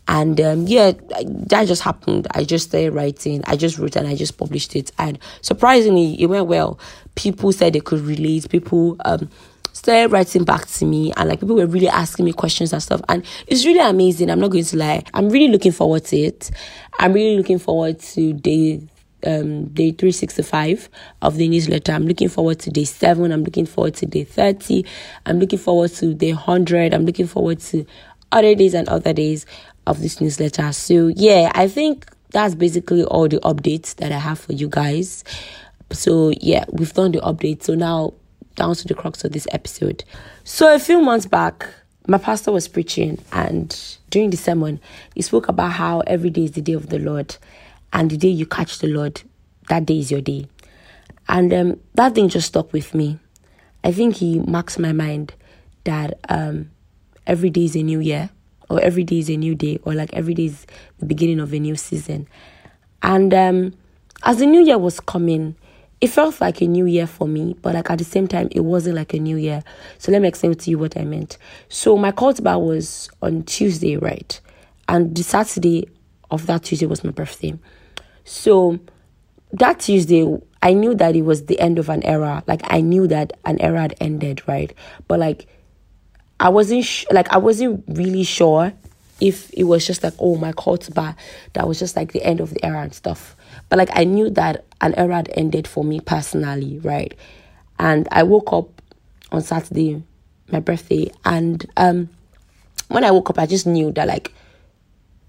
And 0.07 0.41
um, 0.41 0.67
yeah, 0.67 0.91
that 1.21 1.67
just 1.67 1.81
happened. 1.81 2.27
I 2.31 2.43
just 2.43 2.69
started 2.69 2.91
writing. 2.91 3.41
I 3.45 3.55
just 3.55 3.77
wrote 3.77 3.95
and 3.95 4.07
I 4.07 4.15
just 4.15 4.37
published 4.37 4.75
it. 4.75 4.91
And 4.97 5.17
surprisingly, 5.41 6.21
it 6.21 6.25
went 6.25 6.47
well. 6.47 6.77
People 7.15 7.51
said 7.53 7.73
they 7.73 7.79
could 7.79 8.01
relate. 8.01 8.49
People 8.49 8.97
um, 9.05 9.29
started 9.73 10.11
writing 10.11 10.43
back 10.43 10.67
to 10.67 10.85
me 10.85 11.11
and 11.17 11.27
like 11.27 11.39
people 11.39 11.55
were 11.55 11.65
really 11.65 11.89
asking 11.89 12.25
me 12.25 12.31
questions 12.33 12.71
and 12.71 12.81
stuff. 12.81 13.01
And 13.09 13.25
it's 13.47 13.65
really 13.65 13.79
amazing. 13.79 14.29
I'm 14.29 14.39
not 14.39 14.51
going 14.51 14.63
to 14.63 14.77
lie. 14.77 15.03
I'm 15.13 15.29
really 15.29 15.51
looking 15.51 15.71
forward 15.71 16.05
to 16.05 16.17
it. 16.17 16.51
I'm 16.99 17.13
really 17.13 17.35
looking 17.35 17.59
forward 17.59 17.99
to 17.99 18.33
day 18.33 18.87
um, 19.25 19.65
day 19.67 19.91
365 19.91 20.89
of 21.21 21.37
the 21.37 21.47
newsletter. 21.47 21.93
I'm 21.93 22.07
looking 22.07 22.29
forward 22.29 22.59
to 22.59 22.69
day 22.69 22.83
7. 22.83 23.31
I'm 23.31 23.43
looking 23.43 23.65
forward 23.65 23.95
to 23.95 24.05
day 24.05 24.23
30. 24.23 24.85
I'm 25.25 25.39
looking 25.39 25.59
forward 25.59 25.91
to 25.91 26.13
day 26.13 26.33
100. 26.33 26.93
I'm 26.93 27.05
looking 27.05 27.27
forward 27.27 27.59
to 27.61 27.85
other 28.31 28.55
days 28.55 28.73
and 28.73 28.87
other 28.89 29.13
days 29.13 29.45
of 29.87 30.01
this 30.01 30.19
newsletter. 30.19 30.71
So, 30.73 31.07
yeah, 31.07 31.51
I 31.55 31.67
think 31.67 32.05
that's 32.31 32.55
basically 32.55 33.03
all 33.05 33.27
the 33.27 33.39
updates 33.39 33.95
that 33.95 34.11
I 34.11 34.17
have 34.17 34.39
for 34.39 34.53
you 34.53 34.67
guys. 34.67 35.23
So, 35.91 36.33
yeah, 36.41 36.65
we've 36.71 36.93
done 36.93 37.11
the 37.11 37.19
update. 37.19 37.63
So, 37.63 37.75
now 37.75 38.13
down 38.55 38.75
to 38.75 38.87
the 38.87 38.93
crux 38.93 39.23
of 39.23 39.31
this 39.31 39.47
episode. 39.51 40.03
So, 40.43 40.73
a 40.73 40.79
few 40.79 41.01
months 41.01 41.25
back, 41.25 41.67
my 42.07 42.17
pastor 42.17 42.51
was 42.51 42.67
preaching, 42.67 43.23
and 43.31 43.97
during 44.09 44.29
the 44.29 44.37
sermon, 44.37 44.79
he 45.15 45.21
spoke 45.21 45.47
about 45.47 45.71
how 45.71 46.01
every 46.01 46.29
day 46.29 46.45
is 46.45 46.51
the 46.51 46.61
day 46.61 46.73
of 46.73 46.89
the 46.89 46.99
Lord, 46.99 47.35
and 47.91 48.09
the 48.09 48.17
day 48.17 48.29
you 48.29 48.45
catch 48.45 48.79
the 48.79 48.87
Lord, 48.87 49.21
that 49.69 49.85
day 49.85 49.99
is 49.99 50.11
your 50.11 50.21
day. 50.21 50.47
And 51.27 51.53
um, 51.53 51.79
that 51.95 52.15
thing 52.15 52.29
just 52.29 52.47
stuck 52.47 52.73
with 52.73 52.93
me. 52.93 53.19
I 53.83 53.91
think 53.91 54.15
he 54.15 54.39
marks 54.39 54.77
my 54.77 54.91
mind 54.91 55.33
that 55.83 56.19
um, 56.29 56.71
every 57.27 57.49
day 57.49 57.65
is 57.65 57.75
a 57.75 57.83
new 57.83 57.99
year 57.99 58.29
or 58.69 58.79
every 58.81 59.03
day 59.03 59.19
is 59.19 59.29
a 59.29 59.37
new 59.37 59.55
day 59.55 59.79
or 59.83 59.93
like 59.93 60.13
every 60.13 60.33
day 60.33 60.45
is 60.45 60.65
the 60.99 61.05
beginning 61.05 61.39
of 61.39 61.53
a 61.53 61.59
new 61.59 61.75
season. 61.75 62.27
And 63.01 63.33
um, 63.33 63.73
as 64.23 64.39
the 64.39 64.45
new 64.45 64.63
year 64.63 64.77
was 64.77 64.99
coming, 64.99 65.55
it 66.03 66.09
felt 66.09 66.41
like 66.41 66.59
a 66.59 66.67
new 66.67 66.85
year 66.85 67.07
for 67.07 67.29
me, 67.29 67.55
but 67.61 67.75
like 67.75 67.89
at 67.89 67.97
the 67.97 68.03
same 68.03 68.27
time, 68.27 68.49
it 68.51 68.59
wasn't 68.59 68.93
like 68.93 69.13
a 69.13 69.19
new 69.19 69.37
year. 69.37 69.63
So 69.99 70.11
let 70.11 70.21
me 70.21 70.27
explain 70.27 70.53
to 70.53 70.69
you 70.69 70.77
what 70.77 70.97
I 70.97 71.05
meant. 71.05 71.37
So 71.69 71.95
my 71.95 72.11
call 72.11 72.33
bar 72.33 72.59
was 72.59 73.09
on 73.21 73.43
Tuesday, 73.43 73.95
right? 73.95 74.37
And 74.89 75.15
the 75.15 75.23
Saturday 75.23 75.87
of 76.29 76.45
that 76.47 76.63
Tuesday 76.63 76.87
was 76.87 77.05
my 77.05 77.11
birthday. 77.11 77.57
So 78.25 78.81
that 79.53 79.79
Tuesday, 79.79 80.27
I 80.61 80.73
knew 80.73 80.93
that 80.93 81.15
it 81.15 81.21
was 81.21 81.45
the 81.45 81.57
end 81.57 81.79
of 81.79 81.87
an 81.87 82.03
era. 82.03 82.43
Like 82.47 82.63
I 82.65 82.81
knew 82.81 83.07
that 83.07 83.31
an 83.45 83.61
era 83.61 83.79
had 83.79 83.95
ended, 84.01 84.45
right? 84.45 84.73
But 85.07 85.19
like 85.21 85.47
I 86.37 86.49
wasn't 86.49 86.83
sh- 86.83 87.05
like 87.11 87.29
I 87.29 87.37
wasn't 87.37 87.81
really 87.87 88.25
sure 88.25 88.73
if 89.21 89.49
it 89.53 89.63
was 89.63 89.87
just 89.87 90.03
like 90.03 90.15
oh 90.19 90.35
my 90.35 90.51
khotbah 90.51 91.15
that 91.53 91.65
was 91.65 91.79
just 91.79 91.95
like 91.95 92.11
the 92.11 92.21
end 92.23 92.41
of 92.41 92.49
the 92.49 92.65
era 92.65 92.81
and 92.81 92.93
stuff. 92.93 93.37
But 93.73 93.79
like 93.79 93.97
I 93.97 94.03
knew 94.03 94.29
that 94.29 94.65
an 94.81 94.93
era 94.93 95.15
had 95.15 95.31
ended 95.33 95.67
for 95.67 95.83
me 95.83 95.99
personally, 95.99 96.77
right? 96.83 97.11
And 97.79 98.07
I 98.11 98.21
woke 98.21 98.53
up 98.53 98.69
on 99.31 99.41
Saturday, 99.41 100.03
my 100.51 100.59
birthday, 100.59 101.09
and 101.25 101.65
um 101.75 102.07
when 102.89 103.03
I 103.03 103.09
woke 103.09 103.31
up 103.31 103.39
I 103.39 103.47
just 103.47 103.65
knew 103.65 103.91
that 103.93 104.07
like 104.07 104.31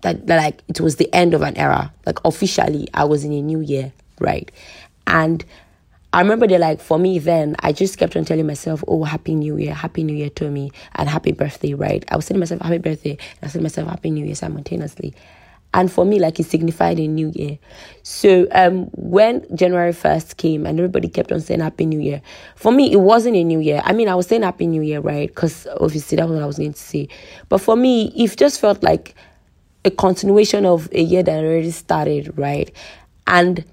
that, 0.02 0.26
that 0.26 0.36
like 0.36 0.62
it 0.68 0.78
was 0.82 0.96
the 0.96 1.10
end 1.14 1.32
of 1.32 1.40
an 1.40 1.56
era. 1.56 1.90
Like 2.04 2.18
officially 2.26 2.86
I 2.92 3.04
was 3.04 3.24
in 3.24 3.32
a 3.32 3.40
new 3.40 3.60
year, 3.60 3.94
right? 4.20 4.52
And 5.06 5.42
I 6.12 6.20
remember 6.20 6.46
that, 6.46 6.60
like, 6.60 6.80
for 6.82 6.98
me 6.98 7.18
then, 7.18 7.56
I 7.60 7.72
just 7.72 7.96
kept 7.96 8.14
on 8.14 8.26
telling 8.26 8.46
myself, 8.46 8.84
oh, 8.86 9.04
Happy 9.04 9.34
New 9.34 9.56
Year, 9.56 9.72
Happy 9.72 10.04
New 10.04 10.14
Year 10.14 10.30
to 10.30 10.50
me, 10.50 10.70
and 10.94 11.08
Happy 11.08 11.32
Birthday, 11.32 11.72
right? 11.74 12.04
I 12.08 12.16
was 12.16 12.26
telling 12.26 12.40
myself, 12.40 12.60
Happy 12.60 12.78
Birthday, 12.78 13.12
and 13.12 13.18
I 13.42 13.46
was 13.46 13.56
myself, 13.56 13.88
Happy 13.88 14.10
New 14.10 14.24
Year 14.24 14.36
simultaneously. 14.36 15.12
And 15.74 15.90
for 15.90 16.04
me, 16.04 16.20
like, 16.20 16.38
it 16.38 16.44
signified 16.44 17.00
a 17.00 17.08
new 17.08 17.32
year. 17.34 17.58
So, 18.04 18.46
um, 18.52 18.84
when 18.92 19.44
January 19.56 19.92
1st 19.92 20.36
came 20.36 20.66
and 20.66 20.78
everybody 20.78 21.08
kept 21.08 21.32
on 21.32 21.40
saying 21.40 21.60
Happy 21.60 21.84
New 21.84 21.98
Year, 21.98 22.22
for 22.54 22.70
me, 22.70 22.92
it 22.92 23.00
wasn't 23.00 23.36
a 23.36 23.42
new 23.42 23.58
year. 23.58 23.82
I 23.84 23.92
mean, 23.92 24.08
I 24.08 24.14
was 24.14 24.28
saying 24.28 24.42
Happy 24.42 24.68
New 24.68 24.82
Year, 24.82 25.00
right? 25.00 25.28
Because 25.28 25.66
obviously 25.80 26.16
that 26.16 26.28
was 26.28 26.36
what 26.36 26.44
I 26.44 26.46
was 26.46 26.58
going 26.58 26.74
to 26.74 26.78
say. 26.78 27.08
But 27.48 27.58
for 27.58 27.74
me, 27.74 28.12
it 28.16 28.38
just 28.38 28.60
felt 28.60 28.84
like 28.84 29.16
a 29.84 29.90
continuation 29.90 30.64
of 30.64 30.88
a 30.92 31.02
year 31.02 31.24
that 31.24 31.44
already 31.44 31.72
started, 31.72 32.38
right? 32.38 32.70
And 33.26 33.64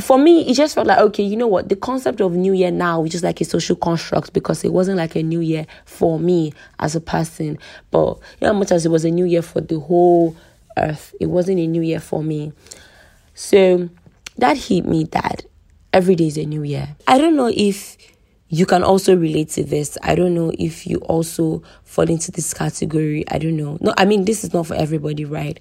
for 0.00 0.18
me, 0.18 0.48
it 0.50 0.54
just 0.54 0.74
felt 0.74 0.88
like, 0.88 0.98
okay, 0.98 1.22
you 1.22 1.36
know 1.36 1.46
what? 1.46 1.68
The 1.68 1.76
concept 1.76 2.20
of 2.20 2.32
New 2.32 2.52
Year 2.52 2.72
now 2.72 3.04
is 3.04 3.12
just 3.12 3.22
like 3.22 3.40
a 3.40 3.44
social 3.44 3.76
construct 3.76 4.32
because 4.32 4.64
it 4.64 4.72
wasn't 4.72 4.98
like 4.98 5.14
a 5.14 5.22
New 5.22 5.40
Year 5.40 5.66
for 5.84 6.18
me 6.18 6.52
as 6.80 6.96
a 6.96 7.00
person. 7.00 7.56
But 7.92 8.18
you 8.40 8.48
know, 8.48 8.54
much 8.54 8.72
as 8.72 8.84
it 8.84 8.88
was 8.88 9.04
a 9.04 9.10
New 9.10 9.24
Year 9.24 9.42
for 9.42 9.60
the 9.60 9.78
whole 9.78 10.36
earth, 10.76 11.14
it 11.20 11.26
wasn't 11.26 11.60
a 11.60 11.66
New 11.66 11.82
Year 11.82 12.00
for 12.00 12.22
me. 12.22 12.52
So 13.34 13.88
that 14.38 14.56
hit 14.56 14.84
me 14.86 15.04
that 15.12 15.44
every 15.92 16.14
day 16.14 16.26
is 16.26 16.38
a 16.38 16.44
New 16.44 16.62
Year. 16.62 16.96
I 17.06 17.18
don't 17.18 17.36
know 17.36 17.50
if 17.54 17.96
you 18.48 18.66
can 18.66 18.82
also 18.82 19.16
relate 19.16 19.48
to 19.50 19.64
this. 19.64 19.98
I 20.02 20.14
don't 20.14 20.34
know 20.34 20.52
if 20.58 20.86
you 20.86 20.98
also 20.98 21.62
fall 21.82 22.08
into 22.08 22.30
this 22.30 22.54
category. 22.54 23.24
I 23.28 23.38
don't 23.38 23.56
know. 23.56 23.78
No, 23.80 23.92
I 23.96 24.04
mean, 24.04 24.24
this 24.24 24.44
is 24.44 24.52
not 24.52 24.66
for 24.66 24.74
everybody, 24.74 25.24
right? 25.24 25.58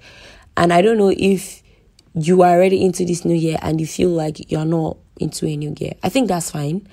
And 0.57 0.71
I 0.71 0.81
don't 0.81 0.97
know 0.97 1.13
if 1.15 1.63
you 2.13 2.43
are 2.43 2.51
already 2.51 2.83
into 2.83 3.05
this 3.05 3.25
new 3.25 3.35
year 3.35 3.57
and 3.61 3.81
you 3.81 3.87
feel 3.87 4.09
like 4.09 4.51
you're 4.51 4.65
not 4.65 4.97
into 5.19 5.47
a 5.47 5.55
new 5.55 5.73
year. 5.79 5.93
I 6.03 6.09
think 6.09 6.27
that's 6.27 6.51
fine. 6.51 6.87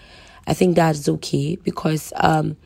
I 0.47 0.55
think 0.55 0.77
that's 0.77 1.09
okay 1.09 1.57
because 1.57 2.13
um 2.17 2.57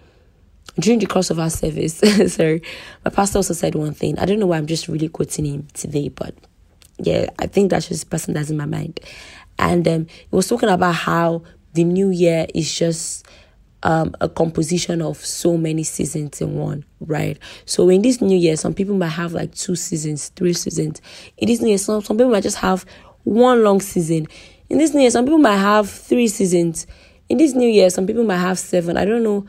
during 0.79 0.99
the 0.99 1.07
course 1.07 1.31
of 1.31 1.39
our 1.39 1.51
service, 1.51 1.99
sorry, 2.35 2.63
my 3.05 3.11
pastor 3.11 3.39
also 3.39 3.55
said 3.55 3.75
one 3.75 3.95
thing. 3.95 4.19
I 4.19 4.25
don't 4.25 4.39
know 4.39 4.47
why 4.47 4.59
I'm 4.59 4.67
just 4.67 4.89
really 4.89 5.09
quoting 5.09 5.47
him 5.47 5.69
today, 5.73 6.09
but 6.09 6.35
yeah, 6.99 7.27
I 7.39 7.47
think 7.47 7.71
that's 7.71 7.89
just 7.89 8.05
the 8.05 8.11
person 8.11 8.35
that's 8.35 8.51
in 8.51 8.57
my 8.57 8.67
mind. 8.67 9.01
And 9.59 9.87
um, 9.87 10.07
he 10.09 10.29
was 10.31 10.49
talking 10.49 10.69
about 10.69 10.95
how 10.95 11.43
the 11.75 11.85
new 11.85 12.11
year 12.11 12.47
is 12.55 12.73
just 12.73 13.27
um, 13.85 14.15
a 14.21 14.29
composition 14.29 15.03
of 15.03 15.19
so 15.19 15.57
many 15.57 15.83
seasons 15.85 16.41
in 16.41 16.55
one, 16.57 16.85
right? 17.01 17.39
So 17.67 17.89
in 17.89 18.03
this 18.03 18.21
new 18.21 18.37
year, 18.37 18.57
some 18.57 18.75
people 18.75 18.97
might 18.97 19.09
have 19.09 19.33
like 19.33 19.55
two 19.55 19.77
seasons, 19.77 20.31
three 20.31 20.55
seasons. 20.55 21.01
In 21.37 21.49
this 21.49 21.61
new 21.61 21.69
year, 21.69 21.79
some, 21.79 22.03
some 22.03 22.17
people 22.17 22.33
might 22.33 22.43
just 22.43 22.59
have 22.59 22.85
one 23.25 23.63
long 23.63 23.81
season. 23.81 24.27
In 24.71 24.79
this 24.79 24.95
new 24.95 25.03
year, 25.03 25.11
some 25.11 25.25
people 25.25 25.39
might 25.39 25.59
have 25.59 25.91
three 25.91 26.29
seasons. 26.29 26.87
In 27.29 27.39
this 27.39 27.55
new 27.55 27.69
year, 27.69 27.91
some 27.91 28.07
people 28.07 28.25
might 28.25 28.39
have 28.39 28.59
seven. 28.59 28.97
I 28.97 29.05
don't 29.05 29.23
know. 29.23 29.47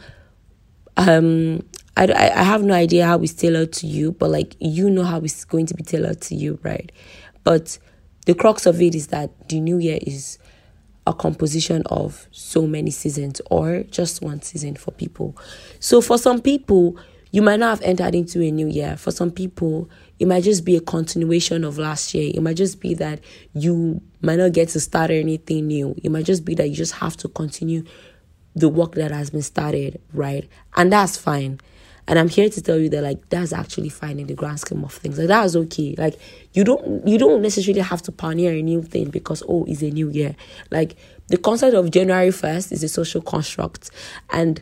Um, 0.98 1.64
I, 1.98 2.12
I, 2.12 2.44
have 2.44 2.64
no 2.64 2.74
idea 2.74 3.06
how 3.06 3.22
it's 3.22 3.34
tailored 3.34 3.74
to 3.74 3.88
you, 3.88 4.12
but 4.14 4.30
like 4.30 4.56
you 4.60 4.90
know 4.90 5.04
how 5.04 5.20
it's 5.20 5.46
going 5.46 5.66
to 5.68 5.74
be 5.74 5.84
tailored 5.84 6.22
to 6.22 6.36
you, 6.36 6.60
right? 6.64 6.92
But 7.44 7.78
the 8.26 8.34
crux 8.34 8.66
of 8.66 8.82
it 8.82 8.96
is 8.96 9.08
that 9.08 9.50
the 9.50 9.60
new 9.60 9.78
year 9.78 10.00
is 10.02 10.40
a 11.08 11.14
composition 11.14 11.84
of 11.88 12.28
so 12.32 12.66
many 12.66 12.92
seasons 12.92 13.42
or 13.52 13.84
just 13.84 14.22
one 14.22 14.42
season 14.42 14.76
for 14.76 14.92
people. 14.92 15.38
So 15.80 16.02
for 16.02 16.18
some 16.18 16.42
people, 16.42 16.98
you 17.32 17.42
might 17.42 17.60
not 17.60 17.70
have 17.70 17.82
entered 17.82 18.16
into 18.16 18.42
a 18.42 18.50
new 18.50 18.68
year. 18.68 18.96
For 18.98 19.12
some 19.12 19.30
people, 19.30 19.90
it 20.20 20.28
might 20.28 20.44
just 20.44 20.66
be 20.66 20.78
a 20.78 20.82
continuation 20.82 21.64
of 21.64 21.78
last 21.78 22.14
year. 22.14 22.32
It 22.34 22.42
might 22.42 22.58
just 22.58 22.80
be 22.80 22.94
that 22.96 23.20
you 23.54 24.02
might 24.22 24.38
not 24.38 24.54
get 24.54 24.70
to 24.70 24.80
start 24.80 25.12
anything 25.12 25.68
new. 25.68 25.96
It 26.04 26.12
might 26.12 26.26
just 26.26 26.46
be 26.46 26.56
that 26.56 26.70
you 26.70 26.76
just 26.76 26.94
have 26.94 27.18
to 27.18 27.28
continue 27.28 27.84
the 28.56 28.70
work 28.70 28.96
that 28.96 29.12
has 29.12 29.30
been 29.30 29.42
started, 29.42 30.02
right? 30.14 30.48
And 30.76 30.92
that's 30.92 31.18
fine. 31.18 31.60
And 32.08 32.20
I'm 32.20 32.30
here 32.30 32.50
to 32.50 32.62
tell 32.62 32.78
you 32.78 32.90
that 32.90 33.02
like 33.02 33.30
that's 33.30 33.52
actually 33.52 33.90
fine 33.90 34.20
in 34.20 34.28
the 34.28 34.36
grand 34.36 34.60
scheme 34.60 34.84
of 34.84 34.94
things. 34.94 35.18
Like 35.18 35.28
that's 35.28 35.56
okay. 35.56 35.96
Like 35.98 36.20
you 36.54 36.64
don't 36.64 37.06
you 37.08 37.18
don't 37.18 37.42
necessarily 37.42 37.82
have 37.82 38.02
to 38.04 38.12
pioneer 38.12 38.54
a 38.54 38.62
new 38.62 38.84
thing 38.84 39.10
because 39.10 39.42
oh 39.50 39.66
it's 39.68 39.82
a 39.82 39.90
new 39.90 40.10
year. 40.10 40.36
Like 40.70 40.96
the 41.28 41.38
concept 41.38 41.76
of 41.76 41.90
January 41.90 42.32
first 42.32 42.72
is 42.72 42.84
a 42.84 42.90
social 42.90 43.22
construct. 43.22 43.90
And 44.30 44.62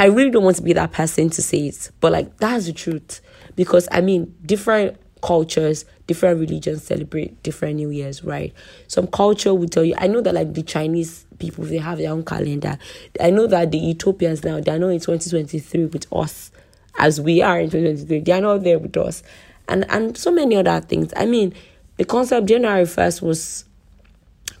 I 0.00 0.06
really 0.06 0.30
don't 0.30 0.44
want 0.44 0.56
to 0.56 0.62
be 0.62 0.72
that 0.72 0.92
person 0.92 1.30
to 1.30 1.42
say 1.42 1.68
it, 1.68 1.90
but 2.00 2.12
like 2.12 2.36
that's 2.38 2.66
the 2.66 2.72
truth. 2.72 3.20
Because 3.54 3.88
I 3.92 4.00
mean 4.00 4.34
different 4.44 4.96
cultures, 5.22 5.84
different 6.08 6.40
religions 6.40 6.82
celebrate 6.82 7.40
different 7.44 7.76
New 7.76 7.90
Years, 7.90 8.24
right? 8.24 8.52
Some 8.88 9.06
culture 9.06 9.54
will 9.54 9.68
tell 9.68 9.84
you. 9.84 9.94
I 9.96 10.08
know 10.08 10.20
that 10.22 10.34
like 10.34 10.54
the 10.54 10.62
Chinese 10.62 11.24
people 11.38 11.64
they 11.64 11.76
have 11.78 11.98
their 11.98 12.10
own 12.10 12.24
calendar. 12.24 12.76
I 13.20 13.30
know 13.30 13.46
that 13.46 13.70
the 13.70 13.90
Ethiopians 13.90 14.42
now 14.42 14.58
they 14.58 14.72
are 14.72 14.78
not 14.78 14.88
in 14.88 14.98
2023 14.98 15.84
with 15.86 16.12
us 16.12 16.50
as 16.98 17.20
we 17.20 17.40
are 17.42 17.60
in 17.60 17.70
2023. 17.70 18.20
They 18.20 18.32
are 18.32 18.40
not 18.40 18.64
there 18.64 18.80
with 18.80 18.96
us, 18.96 19.22
and 19.68 19.88
and 19.90 20.16
so 20.18 20.32
many 20.32 20.56
other 20.56 20.80
things. 20.80 21.12
I 21.16 21.26
mean, 21.26 21.54
the 21.98 22.04
concept 22.04 22.48
January 22.48 22.86
first 22.86 23.22
was 23.22 23.64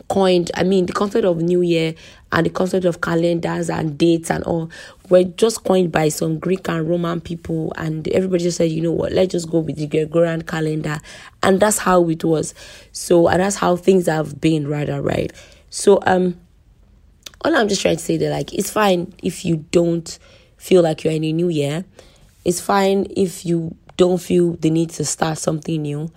coined, 0.08 0.50
I 0.54 0.64
mean, 0.64 0.86
the 0.86 0.92
concept 0.92 1.24
of 1.24 1.38
New 1.38 1.60
Year 1.60 1.94
and 2.32 2.46
the 2.46 2.50
concept 2.50 2.84
of 2.84 3.00
calendars 3.00 3.70
and 3.70 3.96
dates 3.96 4.30
and 4.30 4.44
all 4.44 4.70
were 5.08 5.24
just 5.24 5.64
coined 5.64 5.90
by 5.90 6.08
some 6.08 6.38
Greek 6.38 6.68
and 6.68 6.88
Roman 6.88 7.20
people. 7.20 7.72
And 7.76 8.06
everybody 8.08 8.44
just 8.44 8.58
said, 8.58 8.70
you 8.70 8.82
know 8.82 8.92
what, 8.92 9.12
let's 9.12 9.32
just 9.32 9.50
go 9.50 9.60
with 9.60 9.76
the 9.76 9.86
Gregorian 9.86 10.42
calendar. 10.42 10.98
And 11.42 11.58
that's 11.58 11.78
how 11.78 12.08
it 12.08 12.24
was. 12.24 12.54
So, 12.92 13.28
and 13.28 13.40
that's 13.40 13.56
how 13.56 13.76
things 13.76 14.06
have 14.06 14.40
been, 14.40 14.68
rather, 14.68 15.00
right? 15.00 15.32
So, 15.70 16.00
um, 16.06 16.38
all 17.44 17.54
I'm 17.56 17.68
just 17.68 17.80
trying 17.80 17.96
to 17.96 18.02
say 18.02 18.16
that, 18.18 18.30
like, 18.30 18.52
it's 18.52 18.70
fine 18.70 19.14
if 19.22 19.44
you 19.44 19.64
don't 19.70 20.18
feel 20.56 20.82
like 20.82 21.04
you're 21.04 21.12
in 21.12 21.24
a 21.24 21.32
new 21.32 21.48
year. 21.48 21.84
It's 22.44 22.60
fine 22.60 23.06
if 23.16 23.46
you 23.46 23.76
don't 23.96 24.18
feel 24.18 24.52
the 24.54 24.70
need 24.70 24.90
to 24.90 25.04
start 25.04 25.38
something 25.38 25.82
new. 25.82 26.10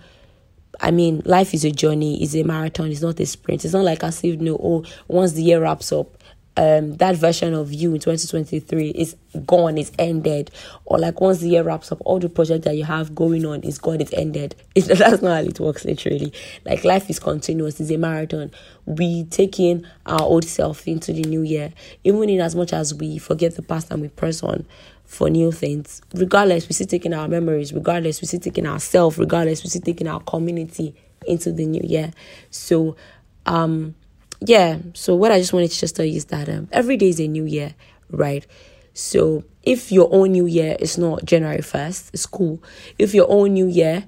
I 0.82 0.90
mean, 0.90 1.22
life 1.24 1.54
is 1.54 1.64
a 1.64 1.70
journey, 1.70 2.20
it's 2.22 2.34
a 2.34 2.42
marathon, 2.42 2.90
it's 2.90 3.02
not 3.02 3.20
a 3.20 3.26
sprint. 3.26 3.64
It's 3.64 3.72
not 3.72 3.84
like 3.84 4.02
if, 4.02 4.24
you 4.24 4.36
know, 4.36 4.58
oh, 4.60 4.84
once 5.06 5.32
the 5.32 5.42
year 5.42 5.60
wraps 5.60 5.92
up, 5.92 6.18
um, 6.56 6.96
that 6.96 7.16
version 7.16 7.54
of 7.54 7.72
you 7.72 7.94
in 7.94 8.00
2023 8.00 8.90
is 8.90 9.16
gone, 9.46 9.78
it's 9.78 9.92
ended. 9.98 10.50
Or 10.84 10.98
like 10.98 11.20
once 11.20 11.38
the 11.38 11.48
year 11.48 11.62
wraps 11.62 11.92
up, 11.92 12.02
all 12.04 12.18
the 12.18 12.28
project 12.28 12.64
that 12.64 12.76
you 12.76 12.84
have 12.84 13.14
going 13.14 13.46
on 13.46 13.62
is 13.62 13.78
gone, 13.78 14.00
it's 14.00 14.12
ended. 14.12 14.56
It's, 14.74 14.88
that's 14.88 15.22
not 15.22 15.44
how 15.44 15.48
it 15.48 15.60
works, 15.60 15.84
literally. 15.84 16.32
Like 16.64 16.82
life 16.84 17.08
is 17.08 17.20
continuous, 17.20 17.78
it's 17.78 17.90
a 17.90 17.96
marathon. 17.96 18.50
We 18.84 19.24
take 19.24 19.60
in 19.60 19.86
our 20.06 20.22
old 20.22 20.44
self 20.44 20.88
into 20.88 21.12
the 21.12 21.22
new 21.22 21.42
year, 21.42 21.72
even 22.04 22.28
in 22.28 22.40
as 22.40 22.56
much 22.56 22.72
as 22.72 22.92
we 22.92 23.18
forget 23.18 23.54
the 23.54 23.62
past 23.62 23.90
and 23.90 24.02
we 24.02 24.08
press 24.08 24.42
on 24.42 24.66
for 25.12 25.28
new 25.28 25.52
things. 25.52 26.00
Regardless, 26.14 26.66
we 26.66 26.72
still 26.72 26.86
taking 26.86 27.12
our 27.12 27.28
memories, 27.28 27.74
regardless, 27.74 28.22
we 28.22 28.26
still 28.26 28.40
taking 28.40 28.66
ourselves, 28.66 29.18
regardless, 29.18 29.62
we 29.62 29.68
still 29.68 29.82
taking 29.82 30.08
our 30.08 30.20
community 30.20 30.94
into 31.26 31.52
the 31.52 31.66
new 31.66 31.82
year. 31.84 32.12
So, 32.50 32.96
um, 33.44 33.94
yeah, 34.40 34.78
so 34.94 35.14
what 35.14 35.30
I 35.30 35.38
just 35.38 35.52
wanted 35.52 35.70
to 35.70 35.78
just 35.78 35.96
tell 35.96 36.06
you 36.06 36.16
is 36.16 36.24
that 36.26 36.48
um, 36.48 36.66
every 36.72 36.96
day 36.96 37.10
is 37.10 37.20
a 37.20 37.28
new 37.28 37.44
year, 37.44 37.74
right? 38.10 38.46
So 38.94 39.44
if 39.62 39.92
your 39.92 40.08
own 40.10 40.32
new 40.32 40.46
year 40.46 40.76
is 40.80 40.96
not 40.96 41.26
January 41.26 41.58
1st, 41.58 42.14
it's 42.14 42.24
cool. 42.24 42.62
If 42.98 43.12
your 43.12 43.30
own 43.30 43.52
new 43.52 43.66
year 43.66 44.04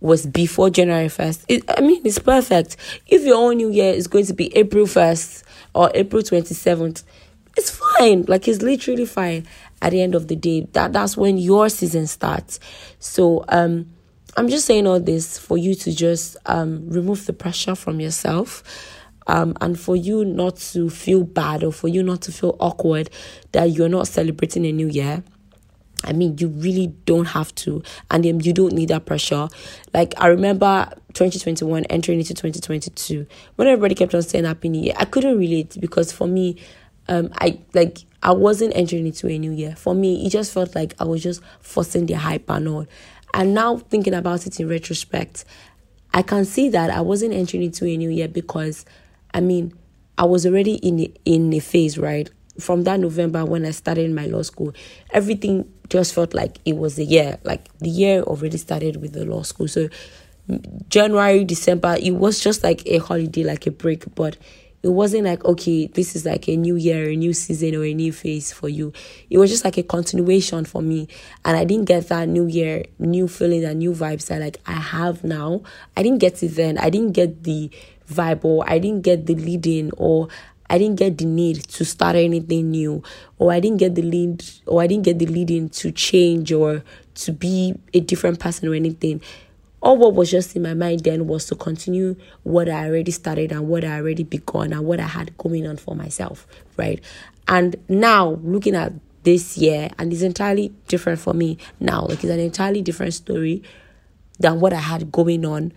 was 0.00 0.26
before 0.26 0.70
January 0.70 1.06
1st, 1.06 1.44
it, 1.46 1.64
I 1.68 1.82
mean, 1.82 2.02
it's 2.04 2.18
perfect. 2.18 2.76
If 3.06 3.22
your 3.22 3.36
own 3.36 3.58
new 3.58 3.70
year 3.70 3.92
is 3.92 4.08
going 4.08 4.26
to 4.26 4.34
be 4.34 4.54
April 4.56 4.86
1st 4.86 5.44
or 5.74 5.92
April 5.94 6.22
27th, 6.22 7.04
it's 7.56 7.70
fine. 7.70 8.24
Like, 8.28 8.46
it's 8.46 8.62
literally 8.62 9.06
fine 9.06 9.46
at 9.82 9.90
the 9.90 10.00
end 10.02 10.14
of 10.14 10.28
the 10.28 10.36
day. 10.36 10.66
That 10.72 10.92
that's 10.92 11.16
when 11.16 11.38
your 11.38 11.68
season 11.68 12.06
starts. 12.06 12.60
So 12.98 13.44
um 13.48 13.86
i'm 14.36 14.48
just 14.48 14.66
saying 14.66 14.86
all 14.86 15.00
this 15.00 15.38
for 15.38 15.56
you 15.56 15.74
to 15.74 15.92
just 15.92 16.36
um 16.46 16.88
remove 16.88 17.24
the 17.26 17.32
pressure 17.32 17.74
from 17.74 17.98
yourself 17.98 18.62
um 19.26 19.54
and 19.60 19.80
for 19.80 19.96
you 19.96 20.24
not 20.24 20.56
to 20.56 20.90
feel 20.90 21.24
bad 21.24 21.64
or 21.64 21.72
for 21.72 21.88
you 21.88 22.02
not 22.02 22.20
to 22.22 22.30
feel 22.30 22.56
awkward 22.60 23.10
that 23.52 23.70
you're 23.70 23.88
not 23.88 24.06
celebrating 24.06 24.66
a 24.66 24.72
new 24.72 24.88
year. 24.88 25.22
I 26.04 26.12
mean, 26.12 26.38
you 26.38 26.46
really 26.46 26.88
don't 27.06 27.24
have 27.24 27.52
to, 27.56 27.82
and 28.08 28.24
um, 28.24 28.40
you 28.40 28.52
don't 28.52 28.72
need 28.72 28.88
that 28.90 29.04
pressure. 29.04 29.48
Like 29.92 30.14
I 30.16 30.28
remember 30.28 30.88
2021 31.14 31.86
entering 31.86 32.20
into 32.20 32.34
2022, 32.34 33.26
when 33.56 33.66
everybody 33.66 33.96
kept 33.96 34.14
on 34.14 34.22
saying 34.22 34.44
Happy 34.44 34.68
New 34.68 34.80
Year, 34.80 34.94
I 34.96 35.06
couldn't 35.06 35.36
relate 35.36 35.76
because 35.80 36.12
for 36.12 36.28
me, 36.28 36.56
um, 37.08 37.30
I 37.34 37.58
like 37.74 37.98
I 38.22 38.32
wasn't 38.32 38.74
entering 38.74 39.06
into 39.06 39.28
a 39.28 39.38
new 39.38 39.52
year. 39.52 39.76
For 39.76 39.94
me, 39.94 40.26
it 40.26 40.30
just 40.30 40.52
felt 40.52 40.74
like 40.74 40.94
I 40.98 41.04
was 41.04 41.22
just 41.22 41.40
forcing 41.60 42.06
the 42.06 42.14
hype 42.14 42.50
and 42.50 42.68
all. 42.68 42.86
And 43.34 43.54
now 43.54 43.78
thinking 43.78 44.14
about 44.14 44.46
it 44.46 44.58
in 44.58 44.68
retrospect, 44.68 45.44
I 46.12 46.22
can 46.22 46.44
see 46.44 46.68
that 46.70 46.90
I 46.90 47.00
wasn't 47.00 47.34
entering 47.34 47.62
into 47.62 47.86
a 47.86 47.96
new 47.96 48.10
year 48.10 48.28
because, 48.28 48.84
I 49.34 49.40
mean, 49.40 49.72
I 50.16 50.24
was 50.24 50.46
already 50.46 50.74
in 50.76 51.00
a, 51.00 51.12
in 51.24 51.52
a 51.52 51.60
phase, 51.60 51.98
right? 51.98 52.28
From 52.58 52.82
that 52.84 52.98
November 52.98 53.44
when 53.44 53.64
I 53.64 53.70
started 53.70 54.10
my 54.10 54.26
law 54.26 54.42
school, 54.42 54.72
everything 55.12 55.70
just 55.90 56.12
felt 56.12 56.34
like 56.34 56.58
it 56.64 56.76
was 56.76 56.98
a 56.98 57.04
year. 57.04 57.38
Like 57.44 57.68
the 57.78 57.88
year 57.88 58.22
already 58.22 58.58
started 58.58 59.00
with 59.00 59.12
the 59.12 59.24
law 59.24 59.42
school. 59.42 59.68
So 59.68 59.88
January, 60.88 61.44
December, 61.44 61.96
it 62.00 62.12
was 62.12 62.40
just 62.40 62.64
like 62.64 62.82
a 62.86 62.98
holiday, 62.98 63.44
like 63.44 63.66
a 63.66 63.70
break, 63.70 64.12
but 64.14 64.36
it 64.82 64.88
wasn't 64.88 65.24
like 65.24 65.44
okay 65.44 65.86
this 65.88 66.14
is 66.14 66.24
like 66.24 66.48
a 66.48 66.56
new 66.56 66.76
year 66.76 67.10
a 67.10 67.16
new 67.16 67.32
season 67.32 67.74
or 67.74 67.84
a 67.84 67.94
new 67.94 68.12
phase 68.12 68.52
for 68.52 68.68
you. 68.68 68.92
It 69.28 69.38
was 69.38 69.50
just 69.50 69.64
like 69.64 69.78
a 69.78 69.82
continuation 69.82 70.64
for 70.64 70.82
me. 70.82 71.08
And 71.44 71.56
i 71.56 71.64
didn't 71.64 71.86
get 71.86 72.08
that 72.08 72.28
new 72.28 72.46
year 72.46 72.84
new 72.98 73.28
feelings 73.28 73.64
and 73.64 73.78
new 73.78 73.92
vibes 73.92 74.26
that 74.26 74.40
like 74.40 74.58
i 74.66 74.72
have 74.72 75.24
now. 75.24 75.62
I 75.96 76.02
didn't 76.02 76.18
get 76.18 76.42
it 76.42 76.54
then. 76.54 76.78
I 76.78 76.90
didn't 76.90 77.12
get 77.12 77.44
the 77.44 77.70
vibe 78.10 78.44
or 78.44 78.64
i 78.66 78.78
didn't 78.78 79.02
get 79.02 79.26
the 79.26 79.34
leading 79.34 79.90
or 79.96 80.28
I 80.70 80.76
didn't 80.76 80.96
get 80.96 81.16
the 81.16 81.24
need 81.24 81.64
to 81.64 81.84
start 81.84 82.16
anything 82.16 82.70
new, 82.70 83.02
or 83.38 83.52
I 83.52 83.60
didn't 83.60 83.78
get 83.78 83.94
the 83.94 84.02
lead, 84.02 84.44
or 84.66 84.82
I 84.82 84.86
didn't 84.86 85.04
get 85.04 85.18
the 85.18 85.24
leading 85.26 85.70
to 85.70 85.90
change 85.92 86.52
or 86.52 86.82
to 87.14 87.32
be 87.32 87.74
a 87.94 88.00
different 88.00 88.38
person 88.38 88.68
or 88.68 88.74
anything 88.74 89.22
all 89.80 89.96
what 89.96 90.14
was 90.14 90.30
just 90.30 90.56
in 90.56 90.62
my 90.62 90.74
mind 90.74 91.00
then 91.04 91.26
was 91.26 91.46
to 91.46 91.54
continue 91.54 92.16
what 92.42 92.68
I 92.68 92.86
already 92.86 93.12
started 93.12 93.52
and 93.52 93.68
what 93.68 93.84
I 93.84 93.96
already 93.96 94.24
begun 94.24 94.72
and 94.72 94.84
what 94.84 95.00
I 95.00 95.06
had 95.06 95.36
going 95.38 95.66
on 95.66 95.76
for 95.76 95.94
myself, 95.94 96.46
right? 96.76 97.00
And 97.46 97.76
now 97.88 98.40
looking 98.42 98.74
at 98.74 98.92
this 99.22 99.56
year, 99.56 99.90
and 99.98 100.12
it's 100.12 100.22
entirely 100.22 100.72
different 100.88 101.20
for 101.20 101.34
me 101.34 101.58
now. 101.80 102.02
Like 102.02 102.24
it's 102.24 102.32
an 102.32 102.40
entirely 102.40 102.82
different 102.82 103.14
story 103.14 103.62
than 104.38 104.60
what 104.60 104.72
I 104.72 104.80
had 104.80 105.12
going 105.12 105.44
on 105.44 105.72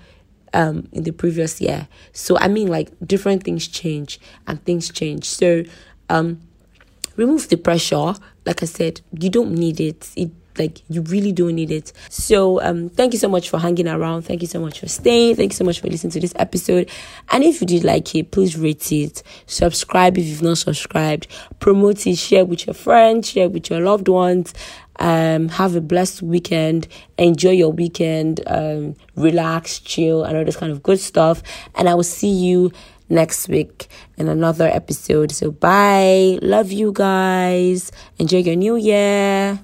um 0.53 0.87
in 0.91 1.03
the 1.03 1.11
previous 1.11 1.61
year. 1.61 1.87
So 2.13 2.37
I 2.37 2.47
mean 2.47 2.67
like 2.67 2.91
different 3.05 3.43
things 3.43 3.67
change 3.67 4.19
and 4.47 4.63
things 4.65 4.89
change. 4.89 5.25
So 5.25 5.63
um 6.09 6.41
remove 7.15 7.49
the 7.49 7.57
pressure. 7.57 8.13
Like 8.45 8.63
I 8.63 8.65
said, 8.65 9.01
you 9.19 9.29
don't 9.29 9.51
need 9.51 9.79
it. 9.79 10.09
It 10.15 10.31
like 10.57 10.81
you 10.89 11.01
really 11.03 11.31
don't 11.31 11.55
need 11.55 11.71
it. 11.71 11.93
So 12.09 12.61
um 12.61 12.89
thank 12.89 13.13
you 13.13 13.19
so 13.19 13.29
much 13.29 13.49
for 13.49 13.59
hanging 13.59 13.87
around. 13.87 14.23
Thank 14.23 14.41
you 14.41 14.47
so 14.47 14.59
much 14.59 14.79
for 14.79 14.87
staying. 14.87 15.35
Thank 15.35 15.51
you 15.53 15.55
so 15.55 15.63
much 15.63 15.79
for 15.79 15.87
listening 15.87 16.11
to 16.11 16.19
this 16.19 16.33
episode. 16.37 16.89
And 17.31 17.43
if 17.43 17.61
you 17.61 17.67
did 17.67 17.83
like 17.83 18.13
it 18.15 18.31
please 18.31 18.57
rate 18.57 18.91
it. 18.91 19.23
Subscribe 19.45 20.17
if 20.17 20.25
you've 20.25 20.41
not 20.41 20.57
subscribed. 20.57 21.27
Promote 21.59 22.05
it. 22.07 22.17
Share 22.17 22.45
with 22.45 22.67
your 22.67 22.73
friends. 22.73 23.29
Share 23.29 23.49
with 23.49 23.69
your 23.69 23.79
loved 23.79 24.07
ones. 24.07 24.53
Um 24.99 25.49
have 25.49 25.75
a 25.75 25.81
blessed 25.81 26.21
weekend. 26.21 26.87
Enjoy 27.17 27.51
your 27.51 27.71
weekend. 27.71 28.41
Um 28.47 28.95
relax 29.15 29.79
chill 29.79 30.23
and 30.23 30.37
all 30.37 30.45
this 30.45 30.57
kind 30.57 30.71
of 30.71 30.83
good 30.83 30.99
stuff. 30.99 31.43
And 31.75 31.87
i 31.87 31.95
will 31.95 32.03
see 32.03 32.31
you 32.31 32.71
next 33.11 33.49
week 33.49 33.87
in 34.17 34.27
another 34.27 34.67
episode. 34.67 35.31
So 35.31 35.51
bye. 35.51 36.39
Love 36.41 36.71
you 36.71 36.91
guys. 36.93 37.91
Enjoy 38.17 38.37
your 38.37 38.55
new 38.55 38.75
year 38.77 39.61